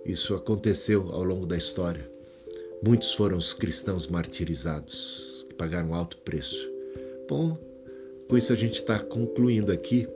Isso 0.06 0.36
aconteceu 0.36 1.10
ao 1.12 1.24
longo 1.24 1.48
da 1.48 1.58
história. 1.58 2.08
Muitos 2.84 3.12
foram 3.16 3.40
os 3.40 3.56
cristãos 3.56 4.06
martirizados, 4.06 5.48
que 5.50 5.56
pagaram 5.56 5.96
alto 5.96 6.16
preço. 6.18 6.70
Bom, 7.28 7.58
com 8.30 8.38
isso 8.38 8.54
a 8.54 8.56
gente 8.56 8.80
está 8.80 9.00
concluindo 9.00 9.72
aqui 9.72 10.08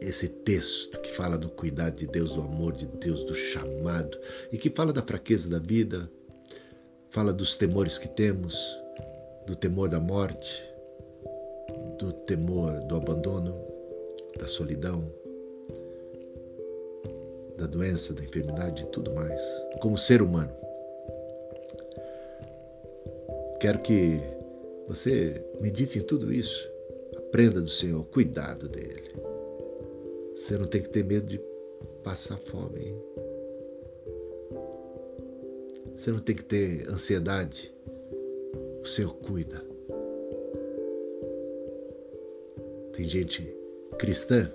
esse 0.00 0.28
texto 0.28 0.98
que 1.00 1.12
fala 1.12 1.38
do 1.38 1.48
cuidado 1.48 1.94
de 1.94 2.06
Deus, 2.06 2.32
do 2.32 2.40
amor 2.40 2.72
de 2.72 2.84
Deus, 2.86 3.22
do 3.24 3.34
chamado 3.34 4.18
e 4.50 4.58
que 4.58 4.68
fala 4.68 4.92
da 4.92 5.00
fraqueza 5.00 5.48
da 5.48 5.60
vida, 5.60 6.10
fala 7.10 7.32
dos 7.32 7.56
temores 7.56 7.96
que 7.96 8.08
temos, 8.08 8.56
do 9.46 9.54
temor 9.54 9.88
da 9.88 10.00
morte, 10.00 10.64
do 11.96 12.12
temor 12.12 12.80
do 12.80 12.96
abandono, 12.96 13.54
da 14.36 14.48
solidão, 14.48 15.12
da 17.56 17.66
doença, 17.66 18.12
da 18.12 18.24
enfermidade 18.24 18.82
e 18.82 18.86
tudo 18.86 19.14
mais, 19.14 19.40
como 19.80 19.96
ser 19.96 20.22
humano. 20.22 20.52
Quero 23.60 23.78
que 23.80 24.18
você 24.88 25.44
medite 25.60 25.98
em 25.98 26.02
tudo 26.02 26.32
isso, 26.32 26.69
aprenda 27.30 27.60
do 27.60 27.68
Senhor, 27.68 28.04
cuidado 28.06 28.68
dele. 28.68 29.14
Você 30.34 30.58
não 30.58 30.66
tem 30.66 30.82
que 30.82 30.88
ter 30.88 31.04
medo 31.04 31.28
de 31.28 31.40
passar 32.02 32.36
fome. 32.38 32.86
Hein? 32.86 33.02
Você 35.94 36.10
não 36.10 36.18
tem 36.18 36.34
que 36.34 36.42
ter 36.42 36.88
ansiedade. 36.90 37.72
O 38.82 38.84
Senhor 38.84 39.14
cuida. 39.14 39.64
Tem 42.94 43.06
gente 43.06 43.56
cristã 43.96 44.50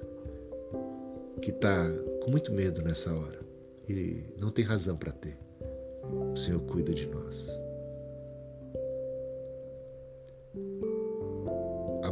que 1.42 1.52
está 1.52 1.90
com 2.22 2.30
muito 2.30 2.52
medo 2.52 2.82
nessa 2.82 3.14
hora. 3.14 3.40
E 3.88 4.22
não 4.38 4.52
tem 4.52 4.66
razão 4.66 4.98
para 4.98 5.14
ter. 5.14 5.38
O 6.34 6.36
Senhor 6.36 6.60
cuida 6.64 6.94
de 6.94 7.06
nós. 7.06 7.65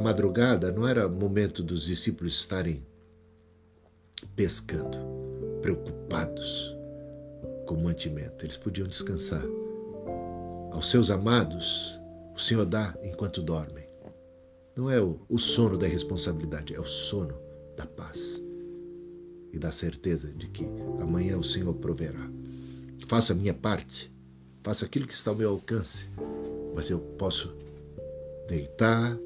Madrugada 0.03 0.71
não 0.71 0.87
era 0.87 1.07
momento 1.07 1.63
dos 1.63 1.85
discípulos 1.85 2.33
estarem 2.33 2.85
pescando, 4.35 4.97
preocupados 5.61 6.75
com 7.65 7.75
mantimento. 7.77 8.45
Eles 8.45 8.57
podiam 8.57 8.87
descansar. 8.87 9.43
Aos 10.71 10.89
seus 10.89 11.09
amados, 11.09 11.99
o 12.35 12.39
Senhor 12.39 12.65
dá 12.65 12.93
enquanto 13.01 13.41
dormem. 13.41 13.87
Não 14.75 14.89
é 14.89 15.01
o, 15.01 15.19
o 15.29 15.39
sono 15.39 15.77
da 15.77 15.87
irresponsabilidade, 15.87 16.75
é 16.75 16.79
o 16.79 16.85
sono 16.85 17.35
da 17.77 17.85
paz 17.85 18.41
e 19.51 19.59
da 19.59 19.71
certeza 19.71 20.33
de 20.33 20.47
que 20.47 20.65
amanhã 20.99 21.37
o 21.37 21.43
Senhor 21.43 21.73
proverá. 21.75 22.27
Faça 23.07 23.33
a 23.33 23.35
minha 23.35 23.53
parte, 23.53 24.11
faça 24.63 24.85
aquilo 24.85 25.07
que 25.07 25.13
está 25.13 25.29
ao 25.31 25.37
meu 25.37 25.51
alcance, 25.51 26.05
mas 26.75 26.89
eu 26.89 26.99
posso 26.99 27.55
deitar 28.47 29.17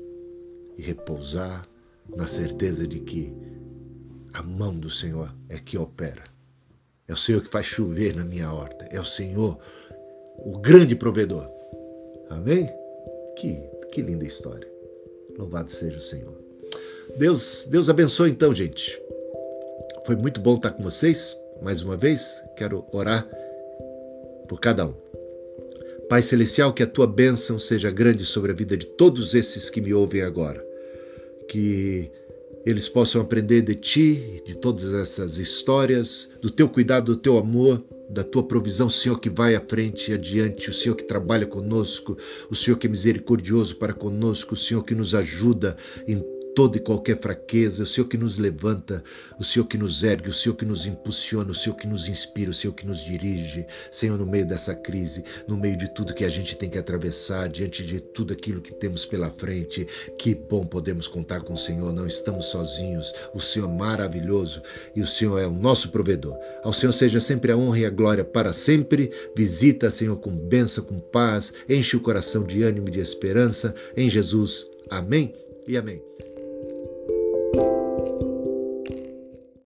e 0.78 0.82
repousar 0.82 1.64
na 2.16 2.28
certeza 2.28 2.88
de 2.88 3.00
que 3.00 3.34
a 4.34 4.44
mão 4.44 4.78
do 4.78 4.90
Senhor 4.90 5.34
é 5.50 5.58
que 5.58 5.78
opera. 5.78 6.24
É 7.08 7.14
o 7.14 7.18
Senhor 7.18 7.42
que 7.42 7.50
faz 7.50 7.66
chover 7.66 8.16
na 8.16 8.24
minha 8.24 8.52
horta. 8.52 8.86
É 8.92 9.00
o 9.00 9.06
Senhor, 9.06 9.58
o 10.38 10.60
grande 10.60 10.96
provedor. 10.96 11.50
Amém? 12.30 12.70
Que, 13.38 13.60
que 13.92 14.02
linda 14.02 14.26
história. 14.26 14.68
Louvado 15.38 15.72
seja 15.72 15.98
o 15.98 16.02
Senhor. 16.02 16.38
Deus, 17.18 17.68
Deus 17.70 17.90
abençoe 17.90 18.30
então, 18.30 18.54
gente. 18.54 19.00
Foi 20.06 20.16
muito 20.16 20.40
bom 20.40 20.56
estar 20.56 20.72
com 20.72 20.84
vocês. 20.84 21.36
Mais 21.62 21.82
uma 21.82 21.98
vez, 21.98 22.22
quero 22.56 22.86
orar 22.92 23.28
por 24.48 24.60
cada 24.60 24.86
um. 24.86 24.94
Pai 26.10 26.22
Celestial, 26.22 26.74
que 26.74 26.84
a 26.84 26.88
tua 26.88 27.08
bênção 27.08 27.58
seja 27.58 27.90
grande 27.90 28.26
sobre 28.26 28.52
a 28.52 28.56
vida 28.56 28.78
de 28.78 28.86
todos 28.86 29.34
esses 29.34 29.70
que 29.70 29.82
me 29.82 29.94
ouvem 29.94 30.22
agora. 30.22 30.67
Que 31.48 32.12
eles 32.66 32.90
possam 32.90 33.22
aprender 33.22 33.62
de 33.62 33.76
ti, 33.76 34.44
de 34.46 34.58
todas 34.58 34.94
essas 34.94 35.38
histórias, 35.38 36.30
do 36.42 36.50
teu 36.50 36.68
cuidado, 36.68 37.16
do 37.16 37.22
teu 37.22 37.38
amor, 37.38 37.84
da 38.10 38.24
tua 38.24 38.44
provisão, 38.44 38.90
Senhor 38.90 39.20
que 39.20 39.30
vai 39.30 39.56
à 39.56 39.62
frente 39.62 40.12
e 40.12 40.14
adiante, 40.14 40.70
o 40.70 40.74
Senhor 40.74 40.96
que 40.96 41.04
trabalha 41.04 41.46
conosco, 41.46 42.18
o 42.50 42.56
Senhor 42.56 42.78
que 42.78 42.88
é 42.88 42.90
misericordioso 42.90 43.76
para 43.76 43.94
conosco, 43.94 44.54
o 44.54 44.58
Senhor 44.58 44.84
que 44.84 44.96
nos 44.96 45.14
ajuda 45.14 45.78
em 46.08 46.22
toda 46.58 46.76
e 46.76 46.80
qualquer 46.80 47.20
fraqueza, 47.20 47.84
o 47.84 47.86
Senhor 47.86 48.08
que 48.08 48.18
nos 48.18 48.40
levanta, 48.40 49.04
o 49.40 49.44
Senhor 49.44 49.66
que 49.66 49.78
nos 49.78 50.04
ergue, 50.04 50.28
o 50.28 50.34
Senhor 50.34 50.56
que 50.56 50.66
nos 50.66 50.88
impulsiona, 50.88 51.52
o 51.52 51.54
Senhor 51.54 51.76
que 51.76 51.86
nos 51.86 52.10
inspira, 52.10 52.50
o 52.50 52.54
Senhor 52.54 52.74
que 52.74 52.84
nos 52.84 53.06
dirige. 53.06 53.64
Senhor, 53.92 54.18
no 54.18 54.26
meio 54.26 54.44
dessa 54.44 54.74
crise, 54.74 55.24
no 55.48 55.56
meio 55.56 55.78
de 55.78 55.88
tudo 55.94 56.16
que 56.16 56.26
a 56.26 56.30
gente 56.30 56.58
tem 56.58 56.68
que 56.68 56.80
atravessar, 56.80 57.48
diante 57.48 57.86
de 57.86 58.00
tudo 58.00 58.34
aquilo 58.34 58.60
que 58.60 58.74
temos 58.74 59.06
pela 59.06 59.30
frente, 59.30 59.88
que 60.18 60.34
bom 60.34 60.66
podemos 60.66 61.08
contar 61.08 61.42
com 61.42 61.54
o 61.54 61.58
Senhor, 61.58 61.94
não 61.94 62.08
estamos 62.08 62.48
sozinhos. 62.48 63.14
O 63.36 63.40
Senhor 63.40 63.70
é 63.70 63.78
maravilhoso 63.78 64.64
e 64.96 65.02
o 65.04 65.08
Senhor 65.08 65.38
é 65.38 65.46
o 65.46 65.52
nosso 65.52 65.92
provedor. 65.92 66.36
Ao 66.64 66.74
Senhor 66.74 66.92
seja 66.92 67.22
sempre 67.22 67.52
a 67.52 67.58
honra 67.58 67.82
e 67.82 67.86
a 67.86 67.92
glória 67.92 68.26
para 68.26 68.52
sempre. 68.52 69.12
Visita, 69.36 69.92
Senhor, 69.92 70.18
com 70.18 70.36
bênção, 70.36 70.84
com 70.84 71.00
paz, 71.00 71.54
enche 71.70 71.96
o 71.96 72.02
coração 72.02 72.44
de 72.44 72.64
ânimo 72.64 72.88
e 72.88 72.94
de 72.94 73.00
esperança. 73.00 73.76
Em 73.96 74.10
Jesus. 74.10 74.66
Amém 74.90 75.36
e 75.68 75.78
amém. 75.78 76.02
Thank 77.54 77.66
you 77.66 77.77